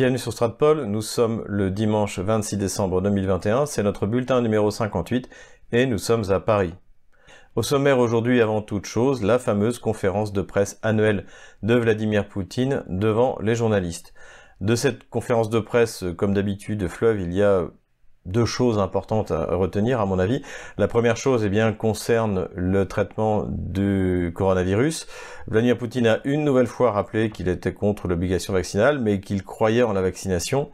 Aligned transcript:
Bienvenue 0.00 0.16
sur 0.16 0.32
Stratpol, 0.32 0.84
nous 0.86 1.02
sommes 1.02 1.44
le 1.46 1.70
dimanche 1.70 2.20
26 2.20 2.56
décembre 2.56 3.02
2021, 3.02 3.66
c'est 3.66 3.82
notre 3.82 4.06
bulletin 4.06 4.40
numéro 4.40 4.70
58 4.70 5.28
et 5.72 5.84
nous 5.84 5.98
sommes 5.98 6.30
à 6.30 6.40
Paris. 6.40 6.72
Au 7.54 7.62
sommaire 7.62 7.98
aujourd'hui, 7.98 8.40
avant 8.40 8.62
toute 8.62 8.86
chose, 8.86 9.22
la 9.22 9.38
fameuse 9.38 9.78
conférence 9.78 10.32
de 10.32 10.40
presse 10.40 10.78
annuelle 10.82 11.26
de 11.62 11.74
Vladimir 11.74 12.26
Poutine 12.26 12.82
devant 12.88 13.38
les 13.42 13.54
journalistes. 13.54 14.14
De 14.62 14.74
cette 14.74 15.06
conférence 15.10 15.50
de 15.50 15.60
presse, 15.60 16.06
comme 16.16 16.32
d'habitude, 16.32 16.88
fleuve, 16.88 17.20
il 17.20 17.34
y 17.34 17.42
a 17.42 17.68
deux 18.30 18.44
choses 18.44 18.78
importantes 18.78 19.30
à 19.30 19.54
retenir 19.54 20.00
à 20.00 20.06
mon 20.06 20.18
avis. 20.18 20.42
La 20.78 20.88
première 20.88 21.16
chose 21.16 21.44
eh 21.44 21.48
bien, 21.48 21.72
concerne 21.72 22.48
le 22.54 22.86
traitement 22.86 23.44
du 23.48 24.32
coronavirus. 24.34 25.06
Vladimir 25.46 25.76
Poutine 25.76 26.06
a 26.06 26.20
une 26.24 26.44
nouvelle 26.44 26.66
fois 26.66 26.92
rappelé 26.92 27.30
qu'il 27.30 27.48
était 27.48 27.72
contre 27.72 28.08
l'obligation 28.08 28.52
vaccinale, 28.52 28.98
mais 28.98 29.20
qu'il 29.20 29.42
croyait 29.42 29.82
en 29.82 29.92
la 29.92 30.02
vaccination. 30.02 30.70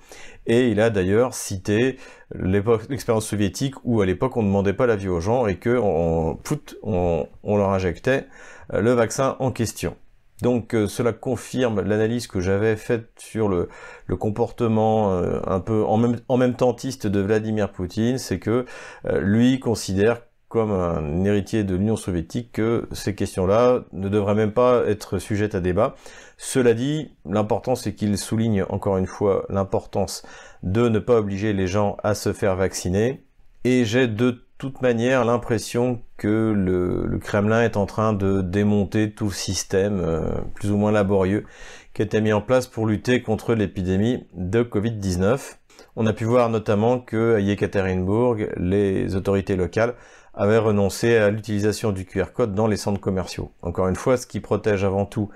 Et 0.46 0.68
il 0.68 0.80
a 0.80 0.90
d'ailleurs 0.90 1.34
cité 1.34 1.98
l'expérience 2.34 3.26
soviétique 3.26 3.74
où 3.84 4.00
à 4.00 4.06
l'époque 4.06 4.36
on 4.36 4.42
ne 4.42 4.48
demandait 4.48 4.72
pas 4.72 4.86
la 4.86 4.96
vie 4.96 5.08
aux 5.08 5.20
gens 5.20 5.46
et 5.46 5.56
que 5.56 5.78
on, 5.82 6.38
on 6.82 7.56
leur 7.56 7.70
injectait 7.70 8.26
le 8.72 8.92
vaccin 8.92 9.36
en 9.38 9.50
question. 9.50 9.96
Donc 10.42 10.74
euh, 10.74 10.86
cela 10.86 11.12
confirme 11.12 11.80
l'analyse 11.80 12.26
que 12.26 12.40
j'avais 12.40 12.76
faite 12.76 13.08
sur 13.18 13.48
le, 13.48 13.68
comportement 14.16 15.12
euh, 15.12 15.40
un 15.46 15.60
peu 15.60 15.84
en 15.84 15.96
même, 15.96 16.18
en 16.28 16.36
même 16.36 16.54
tentiste 16.54 17.06
de 17.06 17.20
Vladimir 17.20 17.72
Poutine, 17.72 18.18
c'est 18.18 18.38
que 18.38 18.66
euh, 19.06 19.20
lui 19.20 19.60
considère 19.60 20.22
comme 20.48 20.70
un 20.70 21.24
héritier 21.24 21.64
de 21.64 21.74
l'Union 21.74 21.96
soviétique 21.96 22.52
que 22.52 22.86
ces 22.92 23.14
questions-là 23.14 23.84
ne 23.92 24.08
devraient 24.08 24.36
même 24.36 24.52
pas 24.52 24.84
être 24.86 25.18
sujettes 25.18 25.56
à 25.56 25.60
débat. 25.60 25.96
Cela 26.38 26.72
dit, 26.72 27.10
l'important 27.24 27.74
c'est 27.74 27.94
qu'il 27.94 28.16
souligne 28.16 28.62
encore 28.68 28.96
une 28.96 29.06
fois 29.06 29.44
l'importance 29.48 30.22
de 30.62 30.88
ne 30.88 30.98
pas 30.98 31.16
obliger 31.16 31.52
les 31.52 31.66
gens 31.66 31.96
à 32.04 32.14
se 32.14 32.32
faire 32.32 32.56
vacciner. 32.56 33.24
Et 33.64 33.84
j'ai 33.84 34.06
de 34.06 34.45
toute 34.58 34.80
manière 34.80 35.24
l'impression 35.24 36.02
que 36.16 36.52
le, 36.56 37.18
Kremlin 37.18 37.62
est 37.62 37.76
en 37.76 37.86
train 37.86 38.12
de 38.12 38.40
démonter 38.40 39.12
tout 39.12 39.30
système 39.30 40.00
euh, 40.00 40.30
plus 40.54 40.70
ou 40.70 40.76
moins 40.76 40.92
laborieux 40.92 41.44
qui 41.92 42.02
a 42.02 42.04
été 42.04 42.20
mis 42.20 42.32
en 42.32 42.40
place 42.40 42.66
pour 42.66 42.86
lutter 42.86 43.22
contre 43.22 43.54
l'épidémie 43.54 44.26
de 44.34 44.62
Covid-19. 44.62 45.56
On 45.96 46.06
a 46.06 46.12
pu 46.12 46.24
voir 46.24 46.48
notamment 46.48 47.00
que 47.00 47.36
à 47.36 47.40
Yekaterinbourg, 47.40 48.36
les 48.56 49.14
autorités 49.14 49.56
locales 49.56 49.94
avaient 50.34 50.58
renoncé 50.58 51.16
à 51.16 51.30
l'utilisation 51.30 51.92
du 51.92 52.04
QR 52.04 52.32
code 52.34 52.54
dans 52.54 52.66
les 52.66 52.76
centres 52.76 53.00
commerciaux. 53.00 53.52
Encore 53.62 53.88
une 53.88 53.96
fois, 53.96 54.16
ce 54.16 54.26
qui 54.26 54.40
protège 54.40 54.84
avant 54.84 55.06
tout 55.06 55.30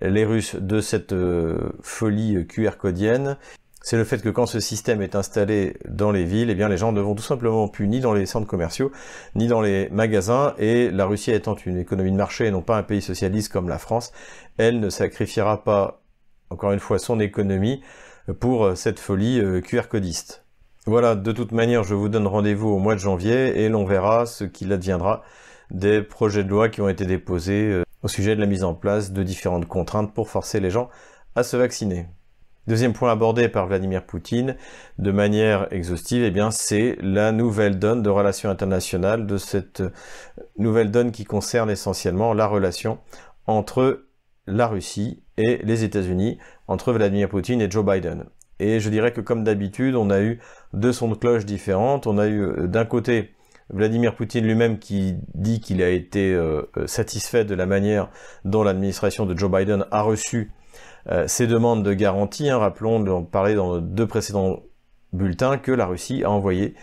les 0.00 0.24
Russes 0.24 0.56
de 0.56 0.80
cette 0.80 1.12
euh, 1.12 1.70
folie 1.82 2.46
QR 2.46 2.76
codienne, 2.78 3.36
c'est 3.86 3.96
le 3.96 4.02
fait 4.02 4.20
que 4.20 4.30
quand 4.30 4.46
ce 4.46 4.58
système 4.58 5.00
est 5.00 5.14
installé 5.14 5.76
dans 5.88 6.10
les 6.10 6.24
villes, 6.24 6.50
eh 6.50 6.54
les 6.68 6.76
gens 6.76 6.90
ne 6.90 7.00
vont 7.00 7.14
tout 7.14 7.22
simplement 7.22 7.68
plus 7.68 7.86
ni 7.86 8.00
dans 8.00 8.14
les 8.14 8.26
centres 8.26 8.48
commerciaux, 8.48 8.90
ni 9.36 9.46
dans 9.46 9.60
les 9.60 9.88
magasins, 9.90 10.54
et 10.58 10.90
la 10.90 11.06
Russie 11.06 11.30
étant 11.30 11.54
une 11.54 11.78
économie 11.78 12.10
de 12.10 12.16
marché 12.16 12.46
et 12.46 12.50
non 12.50 12.62
pas 12.62 12.78
un 12.78 12.82
pays 12.82 13.00
socialiste 13.00 13.52
comme 13.52 13.68
la 13.68 13.78
France, 13.78 14.12
elle 14.56 14.80
ne 14.80 14.90
sacrifiera 14.90 15.62
pas, 15.62 16.02
encore 16.50 16.72
une 16.72 16.80
fois, 16.80 16.98
son 16.98 17.20
économie 17.20 17.80
pour 18.40 18.76
cette 18.76 18.98
folie 18.98 19.38
euh, 19.38 19.60
QR 19.60 19.82
codiste. 19.88 20.44
Voilà, 20.86 21.14
de 21.14 21.30
toute 21.30 21.52
manière, 21.52 21.84
je 21.84 21.94
vous 21.94 22.08
donne 22.08 22.26
rendez-vous 22.26 22.70
au 22.70 22.80
mois 22.80 22.96
de 22.96 23.00
janvier 23.00 23.62
et 23.62 23.68
l'on 23.68 23.84
verra 23.84 24.26
ce 24.26 24.42
qu'il 24.42 24.72
adviendra 24.72 25.22
des 25.70 26.02
projets 26.02 26.42
de 26.42 26.48
loi 26.48 26.70
qui 26.70 26.80
ont 26.80 26.88
été 26.88 27.06
déposés 27.06 27.70
euh, 27.70 27.84
au 28.02 28.08
sujet 28.08 28.34
de 28.34 28.40
la 28.40 28.46
mise 28.46 28.64
en 28.64 28.74
place 28.74 29.12
de 29.12 29.22
différentes 29.22 29.66
contraintes 29.66 30.12
pour 30.12 30.28
forcer 30.28 30.58
les 30.58 30.70
gens 30.70 30.88
à 31.36 31.44
se 31.44 31.56
vacciner. 31.56 32.08
Deuxième 32.66 32.94
point 32.94 33.12
abordé 33.12 33.48
par 33.48 33.68
Vladimir 33.68 34.04
Poutine 34.04 34.56
de 34.98 35.12
manière 35.12 35.68
exhaustive, 35.70 36.24
eh 36.24 36.32
bien, 36.32 36.50
c'est 36.50 36.96
la 37.00 37.30
nouvelle 37.30 37.78
donne 37.78 38.02
de 38.02 38.10
relations 38.10 38.50
internationales, 38.50 39.24
de 39.24 39.36
cette 39.38 39.84
nouvelle 40.58 40.90
donne 40.90 41.12
qui 41.12 41.24
concerne 41.24 41.70
essentiellement 41.70 42.34
la 42.34 42.48
relation 42.48 42.98
entre 43.46 44.06
la 44.48 44.66
Russie 44.66 45.22
et 45.36 45.58
les 45.62 45.84
États-Unis, 45.84 46.38
entre 46.66 46.92
Vladimir 46.92 47.28
Poutine 47.28 47.60
et 47.60 47.70
Joe 47.70 47.84
Biden. 47.84 48.24
Et 48.58 48.80
je 48.80 48.90
dirais 48.90 49.12
que 49.12 49.20
comme 49.20 49.44
d'habitude, 49.44 49.94
on 49.94 50.10
a 50.10 50.20
eu 50.20 50.40
deux 50.72 50.92
sons 50.92 51.08
de 51.08 51.14
cloche 51.14 51.44
différentes. 51.44 52.08
On 52.08 52.18
a 52.18 52.26
eu 52.26 52.40
euh, 52.40 52.66
d'un 52.66 52.84
côté 52.84 53.30
Vladimir 53.70 54.14
Poutine 54.14 54.44
lui-même 54.44 54.78
qui 54.78 55.14
dit 55.34 55.60
qu'il 55.60 55.82
a 55.82 55.90
été 55.90 56.32
euh, 56.32 56.62
satisfait 56.86 57.44
de 57.44 57.54
la 57.54 57.66
manière 57.66 58.08
dont 58.44 58.62
l'administration 58.62 59.26
de 59.26 59.36
Joe 59.36 59.50
Biden 59.50 59.86
a 59.90 60.02
reçu 60.02 60.50
euh, 60.50 60.55
ces 61.26 61.46
demandes 61.46 61.82
de 61.82 61.92
garantie, 61.92 62.48
hein, 62.48 62.58
rappelons, 62.58 63.06
on 63.06 63.22
parlait 63.22 63.54
dans 63.54 63.78
deux 63.78 64.06
précédents 64.06 64.60
bulletins, 65.12 65.58
que 65.58 65.72
la 65.72 65.86
Russie 65.86 66.24
a 66.24 66.30
envoyé 66.30 66.74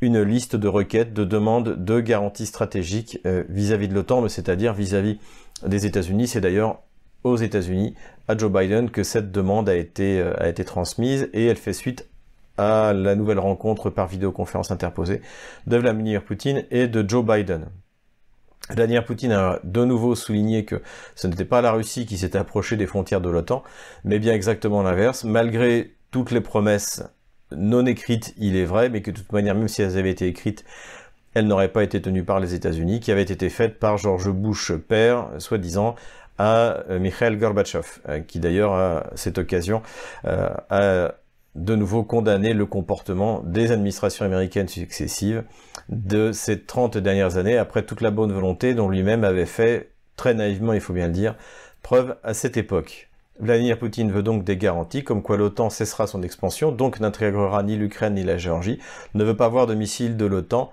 une 0.00 0.20
liste 0.20 0.56
de 0.56 0.68
requêtes, 0.68 1.14
de 1.14 1.24
demandes 1.24 1.84
de 1.84 2.00
garantie 2.00 2.46
stratégique 2.46 3.20
euh, 3.24 3.44
vis-à-vis 3.48 3.88
de 3.88 3.94
l'OTAN, 3.94 4.28
c'est-à-dire 4.28 4.74
vis-à-vis 4.74 5.18
des 5.64 5.86
États-Unis. 5.86 6.26
C'est 6.26 6.40
d'ailleurs 6.40 6.80
aux 7.24 7.36
États-Unis, 7.36 7.94
à 8.26 8.36
Joe 8.36 8.50
Biden, 8.50 8.90
que 8.90 9.04
cette 9.04 9.30
demande 9.30 9.68
a 9.68 9.76
été, 9.76 10.20
euh, 10.20 10.34
a 10.38 10.48
été 10.48 10.64
transmise 10.64 11.30
et 11.32 11.46
elle 11.46 11.56
fait 11.56 11.72
suite 11.72 12.08
à 12.58 12.92
la 12.92 13.14
nouvelle 13.14 13.38
rencontre 13.38 13.90
par 13.90 14.08
vidéoconférence 14.08 14.70
interposée 14.70 15.22
de 15.66 15.76
Vladimir 15.76 16.24
Poutine 16.24 16.64
et 16.70 16.88
de 16.88 17.08
Joe 17.08 17.24
Biden. 17.24 17.66
Vladimir 18.70 19.04
Poutine 19.04 19.32
a 19.32 19.58
de 19.64 19.84
nouveau 19.84 20.14
souligné 20.14 20.64
que 20.64 20.82
ce 21.14 21.26
n'était 21.26 21.44
pas 21.44 21.60
la 21.60 21.72
Russie 21.72 22.06
qui 22.06 22.16
s'était 22.16 22.38
approchée 22.38 22.76
des 22.76 22.86
frontières 22.86 23.20
de 23.20 23.28
l'OTAN, 23.28 23.62
mais 24.04 24.18
bien 24.18 24.32
exactement 24.32 24.82
l'inverse. 24.82 25.24
Malgré 25.24 25.94
toutes 26.10 26.30
les 26.30 26.40
promesses 26.40 27.02
non 27.56 27.84
écrites, 27.86 28.34
il 28.38 28.56
est 28.56 28.64
vrai, 28.64 28.88
mais 28.88 29.02
que 29.02 29.10
de 29.10 29.18
toute 29.18 29.32
manière, 29.32 29.54
même 29.54 29.68
si 29.68 29.82
elles 29.82 29.98
avaient 29.98 30.10
été 30.10 30.26
écrites, 30.26 30.64
elles 31.34 31.46
n'auraient 31.46 31.72
pas 31.72 31.82
été 31.82 32.00
tenues 32.00 32.24
par 32.24 32.40
les 32.40 32.54
États-Unis, 32.54 33.00
qui 33.00 33.10
avaient 33.10 33.22
été 33.22 33.48
faites 33.50 33.78
par 33.78 33.98
George 33.98 34.30
Bush 34.30 34.72
père, 34.72 35.28
soi-disant, 35.38 35.96
à 36.38 36.84
euh, 36.90 36.98
Mikhail 36.98 37.36
Gorbatchev, 37.36 37.86
euh, 38.08 38.20
qui 38.20 38.38
d'ailleurs, 38.38 38.74
à 38.74 39.06
cette 39.14 39.38
occasion, 39.38 39.82
euh, 40.24 40.50
a 40.70 41.14
de 41.54 41.74
nouveau 41.74 42.02
condamné 42.02 42.54
le 42.54 42.66
comportement 42.66 43.42
des 43.44 43.72
administrations 43.72 44.24
américaines 44.24 44.68
successives 44.68 45.44
de 45.88 46.32
ces 46.32 46.62
30 46.62 46.96
dernières 46.98 47.36
années, 47.36 47.58
après 47.58 47.84
toute 47.84 48.00
la 48.00 48.10
bonne 48.10 48.32
volonté 48.32 48.74
dont 48.74 48.88
lui-même 48.88 49.24
avait 49.24 49.46
fait, 49.46 49.90
très 50.16 50.34
naïvement 50.34 50.72
il 50.72 50.80
faut 50.80 50.94
bien 50.94 51.08
le 51.08 51.12
dire, 51.12 51.36
preuve 51.82 52.16
à 52.22 52.34
cette 52.34 52.56
époque. 52.56 53.10
Vladimir 53.38 53.78
Poutine 53.78 54.12
veut 54.12 54.22
donc 54.22 54.44
des 54.44 54.56
garanties, 54.56 55.04
comme 55.04 55.22
quoi 55.22 55.36
l'OTAN 55.36 55.70
cessera 55.70 56.06
son 56.06 56.22
expansion, 56.22 56.70
donc 56.70 57.00
n'intégrera 57.00 57.62
ni 57.62 57.76
l'Ukraine 57.76 58.14
ni 58.14 58.22
la 58.22 58.38
Géorgie, 58.38 58.78
ne 59.14 59.24
veut 59.24 59.36
pas 59.36 59.48
voir 59.48 59.66
de 59.66 59.74
missiles 59.74 60.16
de 60.16 60.26
l'OTAN 60.26 60.70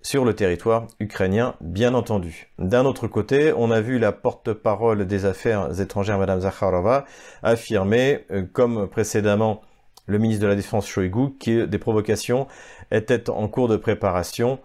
sur 0.00 0.24
le 0.24 0.34
territoire 0.34 0.88
ukrainien, 0.98 1.54
bien 1.60 1.94
entendu. 1.94 2.52
D'un 2.58 2.84
autre 2.86 3.06
côté, 3.06 3.52
on 3.56 3.70
a 3.70 3.80
vu 3.80 3.98
la 3.98 4.10
porte-parole 4.10 5.06
des 5.06 5.26
affaires 5.26 5.80
étrangères, 5.80 6.18
Madame 6.18 6.40
Zakharova, 6.40 7.04
affirmer, 7.42 8.24
euh, 8.32 8.42
comme 8.52 8.88
précédemment 8.88 9.62
le 10.12 10.18
ministre 10.18 10.42
de 10.42 10.48
la 10.48 10.54
Défense 10.54 10.86
Shoigu, 10.86 11.30
que 11.40 11.64
des 11.64 11.78
provocations 11.78 12.46
étaient 12.90 13.30
en 13.30 13.48
cours 13.48 13.68
de 13.68 13.76
préparation 13.76 14.60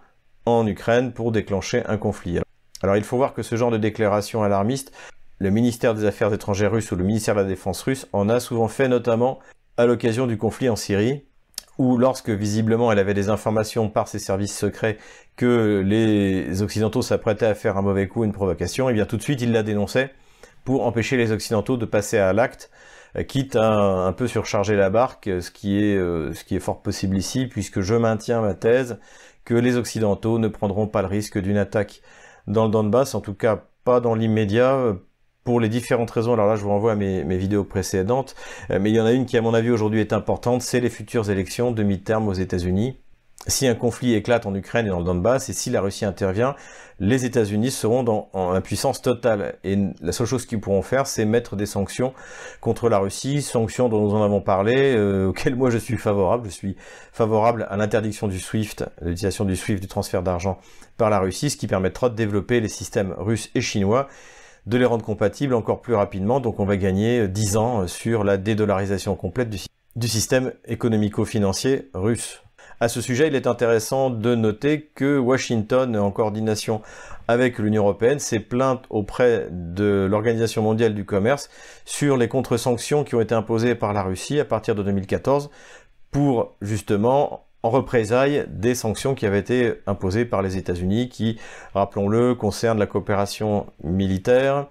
en 0.46 0.66
Ukraine 0.66 1.12
pour 1.12 1.32
déclencher 1.32 1.82
un 1.86 1.96
conflit. 1.96 2.38
Alors 2.82 2.96
il 2.96 3.02
faut 3.02 3.16
voir 3.16 3.34
que 3.34 3.42
ce 3.42 3.56
genre 3.56 3.70
de 3.70 3.78
déclaration 3.78 4.42
alarmiste, 4.42 4.92
le 5.38 5.50
ministère 5.50 5.94
des 5.94 6.04
Affaires 6.04 6.32
étrangères 6.32 6.72
russe 6.72 6.92
ou 6.92 6.96
le 6.96 7.04
ministère 7.04 7.34
de 7.34 7.40
la 7.40 7.46
Défense 7.46 7.82
russe 7.82 8.06
en 8.12 8.28
a 8.28 8.40
souvent 8.40 8.68
fait 8.68 8.88
notamment 8.88 9.38
à 9.76 9.86
l'occasion 9.86 10.26
du 10.26 10.36
conflit 10.36 10.68
en 10.68 10.76
Syrie, 10.76 11.24
où 11.78 11.96
lorsque 11.96 12.30
visiblement 12.30 12.92
elle 12.92 12.98
avait 12.98 13.14
des 13.14 13.28
informations 13.28 13.88
par 13.88 14.08
ses 14.08 14.18
services 14.18 14.56
secrets 14.56 14.98
que 15.36 15.82
les 15.84 16.62
Occidentaux 16.62 17.02
s'apprêtaient 17.02 17.46
à 17.46 17.54
faire 17.54 17.76
un 17.76 17.82
mauvais 17.82 18.08
coup, 18.08 18.24
une 18.24 18.32
provocation, 18.32 18.88
et 18.88 18.92
eh 18.92 18.94
bien 18.94 19.06
tout 19.06 19.16
de 19.16 19.22
suite 19.22 19.40
il 19.40 19.52
la 19.52 19.62
dénonçait 19.62 20.10
pour 20.64 20.84
empêcher 20.84 21.16
les 21.16 21.32
Occidentaux 21.32 21.76
de 21.76 21.86
passer 21.86 22.18
à 22.18 22.32
l'acte 22.32 22.70
quitte 23.26 23.56
à 23.56 23.70
un, 23.70 24.12
peu 24.12 24.26
surcharger 24.26 24.76
la 24.76 24.90
barque, 24.90 25.30
ce 25.40 25.50
qui, 25.50 25.82
est, 25.82 25.96
euh, 25.96 26.32
ce 26.34 26.44
qui 26.44 26.56
est 26.56 26.60
fort 26.60 26.82
possible 26.82 27.16
ici, 27.16 27.46
puisque 27.46 27.80
je 27.80 27.94
maintiens 27.94 28.40
ma 28.40 28.54
thèse 28.54 28.98
que 29.44 29.54
les 29.54 29.76
Occidentaux 29.76 30.38
ne 30.38 30.48
prendront 30.48 30.86
pas 30.86 31.02
le 31.02 31.08
risque 31.08 31.38
d'une 31.38 31.56
attaque 31.56 32.02
dans 32.46 32.64
le 32.64 32.70
Donbass, 32.70 33.14
en 33.14 33.20
tout 33.20 33.34
cas 33.34 33.64
pas 33.84 34.00
dans 34.00 34.14
l'immédiat, 34.14 34.74
euh, 34.74 34.94
pour 35.44 35.60
les 35.60 35.68
différentes 35.70 36.10
raisons. 36.10 36.34
Alors 36.34 36.46
là, 36.46 36.56
je 36.56 36.62
vous 36.62 36.68
renvoie 36.68 36.92
à 36.92 36.94
mes, 36.94 37.24
mes 37.24 37.38
vidéos 37.38 37.64
précédentes, 37.64 38.34
mais 38.68 38.90
il 38.90 38.94
y 38.94 39.00
en 39.00 39.06
a 39.06 39.12
une 39.12 39.24
qui, 39.24 39.38
à 39.38 39.40
mon 39.40 39.54
avis, 39.54 39.70
aujourd'hui 39.70 40.00
est 40.00 40.12
importante, 40.12 40.60
c'est 40.60 40.80
les 40.80 40.90
futures 40.90 41.30
élections 41.30 41.72
de 41.72 41.82
mi-terme 41.82 42.28
aux 42.28 42.34
États-Unis 42.34 42.98
si 43.48 43.66
un 43.66 43.74
conflit 43.74 44.14
éclate 44.14 44.46
en 44.46 44.54
Ukraine 44.54 44.86
et 44.86 44.90
dans 44.90 44.98
le 44.98 45.04
Donbass, 45.04 45.48
et 45.48 45.52
si 45.52 45.70
la 45.70 45.80
Russie 45.80 46.04
intervient, 46.04 46.54
les 47.00 47.24
États-Unis 47.24 47.70
seront 47.70 48.02
dans, 48.02 48.28
en 48.32 48.52
impuissance 48.52 49.02
totale. 49.02 49.56
Et 49.64 49.76
la 50.00 50.12
seule 50.12 50.26
chose 50.26 50.46
qu'ils 50.46 50.60
pourront 50.60 50.82
faire, 50.82 51.06
c'est 51.06 51.24
mettre 51.24 51.56
des 51.56 51.66
sanctions 51.66 52.12
contre 52.60 52.88
la 52.88 52.98
Russie, 52.98 53.42
sanctions 53.42 53.88
dont 53.88 54.00
nous 54.02 54.14
en 54.14 54.22
avons 54.22 54.40
parlé, 54.40 54.94
euh, 54.94 55.28
auxquelles 55.28 55.56
moi 55.56 55.70
je 55.70 55.78
suis 55.78 55.96
favorable. 55.96 56.48
Je 56.48 56.54
suis 56.54 56.76
favorable 57.12 57.66
à 57.70 57.76
l'interdiction 57.76 58.28
du 58.28 58.38
SWIFT, 58.38 58.84
l'utilisation 59.00 59.44
du 59.44 59.56
SWIFT, 59.56 59.80
du 59.80 59.88
transfert 59.88 60.22
d'argent 60.22 60.58
par 60.96 61.10
la 61.10 61.18
Russie, 61.18 61.50
ce 61.50 61.56
qui 61.56 61.66
permettra 61.66 62.10
de 62.10 62.14
développer 62.14 62.60
les 62.60 62.68
systèmes 62.68 63.14
russes 63.16 63.50
et 63.54 63.60
chinois 63.60 64.08
de 64.66 64.76
les 64.76 64.84
rendre 64.84 65.04
compatibles 65.04 65.54
encore 65.54 65.80
plus 65.80 65.94
rapidement, 65.94 66.40
donc 66.40 66.60
on 66.60 66.66
va 66.66 66.76
gagner 66.76 67.26
10 67.26 67.56
ans 67.56 67.86
sur 67.86 68.22
la 68.22 68.36
dédollarisation 68.36 69.16
complète 69.16 69.48
du 69.48 69.58
du 69.98 70.06
système 70.06 70.52
économico-financier 70.66 71.90
russe. 71.92 72.42
À 72.80 72.86
ce 72.86 73.00
sujet, 73.00 73.26
il 73.26 73.34
est 73.34 73.48
intéressant 73.48 74.08
de 74.08 74.36
noter 74.36 74.82
que 74.94 75.18
Washington, 75.18 75.96
en 75.96 76.12
coordination 76.12 76.80
avec 77.26 77.58
l'Union 77.58 77.82
européenne, 77.82 78.20
s'est 78.20 78.38
plainte 78.38 78.84
auprès 78.88 79.48
de 79.50 80.06
l'Organisation 80.08 80.62
mondiale 80.62 80.94
du 80.94 81.04
commerce 81.04 81.50
sur 81.84 82.16
les 82.16 82.28
contre-sanctions 82.28 83.02
qui 83.02 83.16
ont 83.16 83.20
été 83.20 83.34
imposées 83.34 83.74
par 83.74 83.92
la 83.92 84.04
Russie 84.04 84.38
à 84.38 84.44
partir 84.44 84.76
de 84.76 84.84
2014 84.84 85.50
pour 86.12 86.54
justement 86.62 87.46
en 87.64 87.70
représailles 87.70 88.46
des 88.48 88.76
sanctions 88.76 89.16
qui 89.16 89.26
avaient 89.26 89.40
été 89.40 89.74
imposées 89.88 90.24
par 90.24 90.40
les 90.40 90.56
États-Unis, 90.56 91.08
qui, 91.08 91.36
rappelons-le, 91.74 92.36
concernent 92.36 92.78
la 92.78 92.86
coopération 92.86 93.66
militaire, 93.82 94.68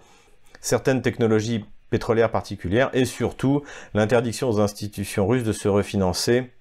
certaines 0.61 1.01
technologies 1.01 1.65
pétrolières 1.89 2.31
particulières 2.31 2.89
et 2.93 3.03
surtout 3.03 3.63
l'interdiction 3.93 4.49
aux 4.49 4.61
institutions 4.61 5.27
russes 5.27 5.43
de 5.43 5.51
se 5.51 5.67
refinancer 5.67 6.51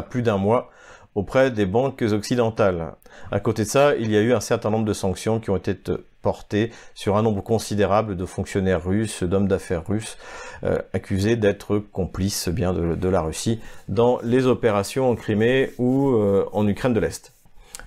plus 0.00 0.22
d'un 0.22 0.38
mois 0.38 0.70
auprès 1.14 1.50
des 1.50 1.66
banques 1.66 2.02
occidentales. 2.02 2.94
À 3.30 3.40
côté 3.40 3.64
de 3.64 3.68
ça, 3.68 3.94
il 3.96 4.10
y 4.10 4.16
a 4.16 4.20
eu 4.20 4.32
un 4.32 4.40
certain 4.40 4.70
nombre 4.70 4.86
de 4.86 4.94
sanctions 4.94 5.40
qui 5.40 5.50
ont 5.50 5.56
été 5.56 5.74
portées 6.22 6.70
sur 6.94 7.16
un 7.16 7.22
nombre 7.22 7.42
considérable 7.42 8.16
de 8.16 8.24
fonctionnaires 8.24 8.84
russes, 8.84 9.22
d'hommes 9.22 9.48
d'affaires 9.48 9.86
russes, 9.86 10.16
euh, 10.64 10.78
accusés 10.94 11.36
d'être 11.36 11.78
complices 11.78 12.48
bien 12.48 12.72
de, 12.72 13.08
la 13.08 13.20
Russie 13.20 13.60
dans 13.88 14.20
les 14.22 14.46
opérations 14.46 15.10
en 15.10 15.16
Crimée 15.16 15.72
ou 15.78 16.14
euh, 16.14 16.48
en 16.52 16.66
Ukraine 16.66 16.94
de 16.94 17.00
l'Est. 17.00 17.32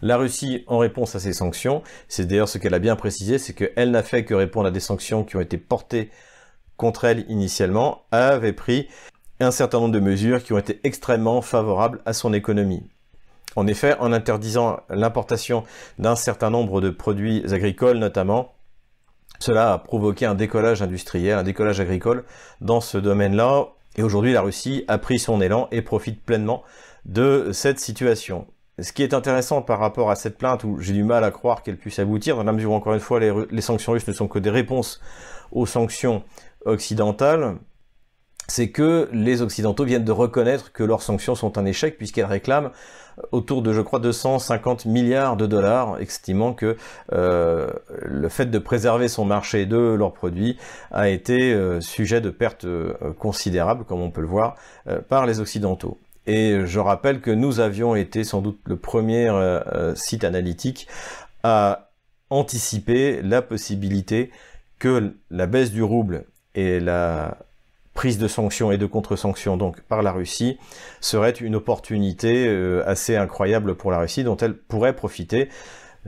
La 0.02 0.18
Russie, 0.18 0.66
en 0.68 0.78
réponse 0.78 1.16
à 1.16 1.20
ces 1.20 1.34
sanctions, 1.34 1.82
c'est 2.10 2.26
d'ailleurs 2.26 2.50
ce 2.50 2.58
qu'elle 2.58 2.74
a 2.74 2.80
bien 2.80 2.96
précisé, 2.96 3.40
c'est 3.40 3.54
qu'elle 3.54 3.92
n'a 3.92 4.04
fait 4.04 4.26
que 4.26 4.34
répondre 4.34 4.68
à 4.68 4.72
des 4.72 4.82
sanctions 4.82 5.24
qui 5.24 5.38
ont 5.38 5.42
été 5.42 5.58
portées 5.58 6.12
contre 6.78 7.06
elle 7.06 7.26
initialement, 7.30 8.02
avait 8.12 8.52
pris 8.52 8.90
un 9.40 9.52
certain 9.52 9.80
nombre 9.80 9.94
de 9.94 10.00
mesures 10.00 10.44
qui 10.44 10.54
ont 10.54 10.58
été 10.58 10.80
extrêmement 10.84 11.42
favorables 11.42 12.02
à 12.06 12.14
son 12.14 12.34
économie. 12.34 12.84
En 13.56 13.68
effet, 13.68 13.96
en 14.00 14.12
interdisant 14.12 14.80
l'importation 14.90 15.64
d'un 15.98 16.16
certain 16.16 16.50
nombre 16.50 16.82
de 16.82 16.90
produits 16.90 17.44
agricoles 17.54 17.98
notamment, 17.98 18.54
cela 19.40 19.74
a 19.74 19.78
provoqué 19.78 20.26
un 20.26 20.36
décollage 20.36 20.82
industriel, 20.82 21.38
un 21.38 21.44
décollage 21.44 21.80
agricole 21.80 22.24
dans 22.62 22.82
ce 22.82 22.98
domaine-là. 22.98 23.68
Et 23.98 24.04
aujourd'hui, 24.04 24.34
la 24.34 24.42
Russie 24.42 24.86
a 24.88 24.98
pris 24.98 25.20
son 25.20 25.42
élan 25.42 25.68
et 25.72 25.82
profite 25.82 26.22
pleinement 26.24 26.64
de 27.06 27.52
cette 27.52 27.80
situation. 27.80 28.48
Ce 28.80 28.92
qui 28.92 29.04
est 29.04 29.14
intéressant 29.14 29.62
par 29.62 29.80
rapport 29.80 30.10
à 30.10 30.16
cette 30.16 30.38
plainte, 30.38 30.66
où 30.66 30.80
j'ai 30.82 30.94
du 30.94 31.04
mal 31.04 31.24
à 31.24 31.32
croire 31.32 31.64
qu'elle 31.64 31.78
puisse 31.78 32.00
aboutir, 32.00 32.36
dans 32.36 32.44
la 32.44 32.52
mesure 32.52 32.72
où, 32.72 32.76
encore 32.76 32.94
une 32.94 33.00
fois, 33.00 33.22
les, 33.22 33.32
les 33.50 33.62
sanctions 33.62 33.94
russes 33.94 34.08
ne 34.08 34.14
sont 34.14 34.28
que 34.28 34.40
des 34.40 34.50
réponses 34.50 35.00
aux 35.52 35.66
sanctions 35.66 36.24
occidentales, 36.66 37.56
c'est 38.48 38.70
que 38.70 39.10
les 39.12 39.42
Occidentaux 39.42 39.86
viennent 39.86 40.06
de 40.06 40.12
reconnaître 40.12 40.72
que 40.72 40.84
leurs 40.84 41.02
sanctions 41.02 41.36
sont 41.36 41.58
un 41.58 41.66
échec 41.66 41.98
puisqu'elles 41.98 42.26
réclament 42.26 42.72
autour 43.32 43.62
de, 43.62 43.74
je 43.74 43.82
crois, 43.82 44.00
250 44.00 44.86
milliards 44.86 45.38
de 45.38 45.46
dollars, 45.46 46.00
estimant 46.00 46.54
que 46.54 46.78
euh, 47.14 47.72
le 48.02 48.30
fait 48.30 48.46
de 48.48 48.60
préserver 48.60 49.08
son 49.08 49.26
marché 49.26 49.66
de 49.66 49.78
leurs 49.78 50.14
produits 50.14 50.58
a 50.92 51.10
été 51.10 51.54
euh, 51.54 51.82
sujet 51.82 52.22
de 52.22 52.30
pertes 52.30 52.66
euh, 52.66 52.94
considérables, 53.18 53.86
comme 53.86 54.02
on 54.02 54.12
peut 54.12 54.22
le 54.22 54.28
voir, 54.28 54.56
par 55.10 55.26
les 55.26 55.40
Occidentaux. 55.40 55.98
Et 56.28 56.62
je 56.66 56.80
rappelle 56.80 57.22
que 57.22 57.32
nous 57.32 57.60
avions 57.60 57.96
été 57.96 58.24
sans 58.24 58.42
doute 58.42 58.60
le 58.66 58.78
premier 58.78 59.30
site 59.96 60.24
analytique 60.24 60.88
à 61.44 61.92
anticiper 62.30 63.22
la 63.22 63.42
possibilité 63.42 64.32
que 64.80 65.14
la 65.30 65.46
baisse 65.46 65.72
du 65.72 65.84
rouble 65.84 66.26
et 66.56 66.80
la 66.80 67.38
prise 67.96 68.20
de 68.20 68.28
sanctions 68.28 68.72
et 68.72 68.78
de 68.78 68.86
contre-sanctions 68.86 69.58
donc 69.58 69.82
par 69.82 70.04
la 70.04 70.12
Russie 70.12 70.60
serait 71.02 71.32
une 71.32 71.56
opportunité 71.56 72.46
euh, 72.48 72.84
assez 72.86 73.16
incroyable 73.16 73.76
pour 73.76 73.90
la 73.90 73.98
Russie 74.00 74.24
dont 74.24 74.38
elle 74.38 74.56
pourrait 74.56 74.96
profiter. 74.96 75.50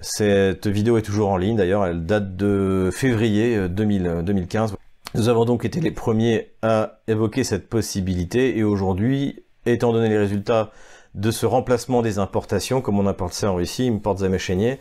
Cette 0.02 0.68
vidéo 0.68 0.98
est 0.98 1.02
toujours 1.02 1.30
en 1.30 1.38
ligne 1.38 1.56
d'ailleurs, 1.56 1.86
elle 1.88 2.06
date 2.06 2.36
de 2.36 2.92
février 2.94 3.68
2015. 3.68 4.74
Euh, 4.74 4.76
Nous 5.16 5.30
avons 5.30 5.46
donc 5.46 5.66
été 5.66 5.80
les 5.80 5.90
premiers 5.90 6.52
à 6.62 7.00
évoquer 7.08 7.44
cette 7.44 7.68
possibilité 7.68 8.58
et 8.58 8.64
aujourd'hui, 8.64 9.44
étant 9.66 9.92
donné 9.94 10.10
les 10.10 10.20
résultats 10.20 10.72
de 11.16 11.32
ce 11.32 11.48
remplacement 11.48 12.04
des 12.04 12.20
importations, 12.20 12.82
comme 12.82 13.00
on 13.00 13.08
apporte 13.08 13.34
ça 13.34 13.52
en 13.52 13.56
Russie, 13.56 13.88
importes 13.88 14.22
à 14.22 14.30
méchénier, 14.30 14.78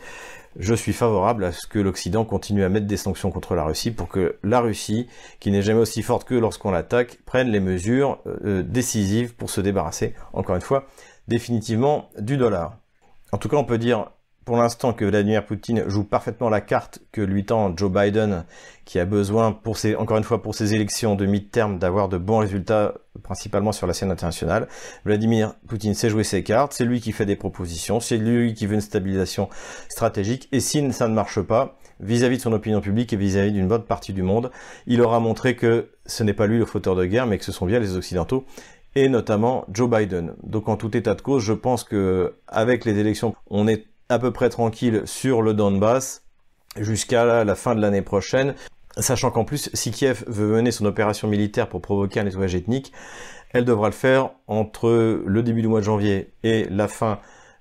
je 0.59 0.73
suis 0.73 0.93
favorable 0.93 1.43
à 1.43 1.51
ce 1.51 1.67
que 1.67 1.79
l'Occident 1.79 2.25
continue 2.25 2.63
à 2.63 2.69
mettre 2.69 2.87
des 2.87 2.97
sanctions 2.97 3.31
contre 3.31 3.55
la 3.55 3.63
Russie 3.63 3.91
pour 3.91 4.07
que 4.07 4.37
la 4.43 4.59
Russie, 4.59 5.07
qui 5.39 5.51
n'est 5.51 5.61
jamais 5.61 5.79
aussi 5.79 6.01
forte 6.01 6.27
que 6.27 6.35
lorsqu'on 6.35 6.71
l'attaque, 6.71 7.19
prenne 7.25 7.49
les 7.49 7.59
mesures 7.59 8.19
euh, 8.25 8.63
décisives 8.63 9.35
pour 9.35 9.49
se 9.49 9.61
débarrasser, 9.61 10.13
encore 10.33 10.55
une 10.55 10.61
fois, 10.61 10.87
définitivement 11.27 12.09
du 12.17 12.37
dollar. 12.37 12.77
En 13.31 13.37
tout 13.37 13.49
cas, 13.49 13.57
on 13.57 13.65
peut 13.65 13.77
dire 13.77 14.09
pour 14.47 14.55
l'instant 14.55 14.93
que 14.93 15.03
Vladimir 15.03 15.45
Poutine 15.45 15.83
joue 15.87 16.05
parfaitement 16.05 16.47
la 16.47 16.61
carte 16.61 16.99
que 17.11 17.19
lui 17.19 17.43
tend 17.43 17.75
Joe 17.75 17.91
Biden, 17.91 18.45
qui 18.85 18.97
a 18.97 19.03
besoin, 19.03 19.51
pour 19.51 19.77
ses, 19.77 19.97
encore 19.97 20.15
une 20.15 20.23
fois 20.23 20.41
pour 20.41 20.55
ses 20.55 20.73
élections 20.73 21.15
de 21.15 21.25
mi-terme, 21.25 21.79
d'avoir 21.79 22.07
de 22.07 22.17
bons 22.17 22.37
résultats, 22.37 22.93
principalement 23.23 23.73
sur 23.73 23.87
la 23.87 23.93
scène 23.93 24.09
internationale. 24.09 24.69
Vladimir 25.03 25.55
Poutine 25.67 25.93
sait 25.93 26.09
jouer 26.09 26.23
ses 26.23 26.43
cartes, 26.43 26.71
c'est 26.71 26.85
lui 26.85 27.01
qui 27.01 27.11
fait 27.11 27.25
des 27.25 27.35
propositions, 27.35 27.99
c'est 27.99 28.15
lui 28.15 28.53
qui 28.53 28.67
veut 28.67 28.75
une 28.75 28.79
stabilisation 28.79 29.49
stratégique, 29.89 30.47
et 30.53 30.61
si 30.61 30.93
ça 30.93 31.09
ne 31.09 31.13
marche 31.13 31.41
pas, 31.41 31.77
vis-à-vis 31.99 32.37
de 32.37 32.41
son 32.43 32.53
opinion 32.53 32.79
publique 32.79 33.11
et 33.11 33.17
vis-à-vis 33.17 33.51
d'une 33.51 33.67
bonne 33.67 33.83
partie 33.83 34.13
du 34.13 34.21
monde, 34.21 34.49
il 34.85 35.01
aura 35.01 35.19
montré 35.19 35.57
que 35.57 35.89
ce 36.05 36.23
n'est 36.23 36.33
pas 36.33 36.47
lui 36.47 36.57
le 36.57 36.65
fauteur 36.65 36.95
de 36.95 37.03
guerre, 37.03 37.27
mais 37.27 37.37
que 37.37 37.43
ce 37.43 37.51
sont 37.51 37.65
bien 37.65 37.79
les 37.79 37.97
Occidentaux, 37.97 38.45
et 38.95 39.09
notamment 39.09 39.65
Joe 39.73 39.89
Biden. 39.89 40.35
Donc 40.41 40.69
en 40.69 40.77
tout 40.77 40.95
état 40.95 41.15
de 41.15 41.21
cause, 41.21 41.43
je 41.43 41.51
pense 41.51 41.83
que 41.83 42.35
avec 42.47 42.85
les 42.85 42.97
élections, 42.97 43.35
on 43.49 43.67
est 43.67 43.87
à 44.09 44.19
peu 44.19 44.31
près 44.31 44.49
tranquille 44.49 45.01
sur 45.05 45.41
le 45.41 45.53
Donbass 45.53 46.23
jusqu'à 46.77 47.43
la 47.43 47.55
fin 47.55 47.75
de 47.75 47.81
l'année 47.81 48.01
prochaine, 48.01 48.55
sachant 48.97 49.31
qu'en 49.31 49.45
plus, 49.45 49.69
si 49.73 49.91
Kiev 49.91 50.23
veut 50.27 50.47
mener 50.47 50.71
son 50.71 50.85
opération 50.85 51.27
militaire 51.27 51.69
pour 51.69 51.81
provoquer 51.81 52.19
un 52.19 52.23
nettoyage 52.23 52.55
ethnique, 52.55 52.91
elle 53.51 53.65
devra 53.65 53.87
le 53.87 53.93
faire 53.93 54.31
entre 54.47 55.21
le 55.25 55.43
début 55.43 55.61
du 55.61 55.67
mois 55.67 55.79
de 55.79 55.85
janvier 55.85 56.33
et 56.43 56.67
la 56.69 56.87
fin 56.87 57.19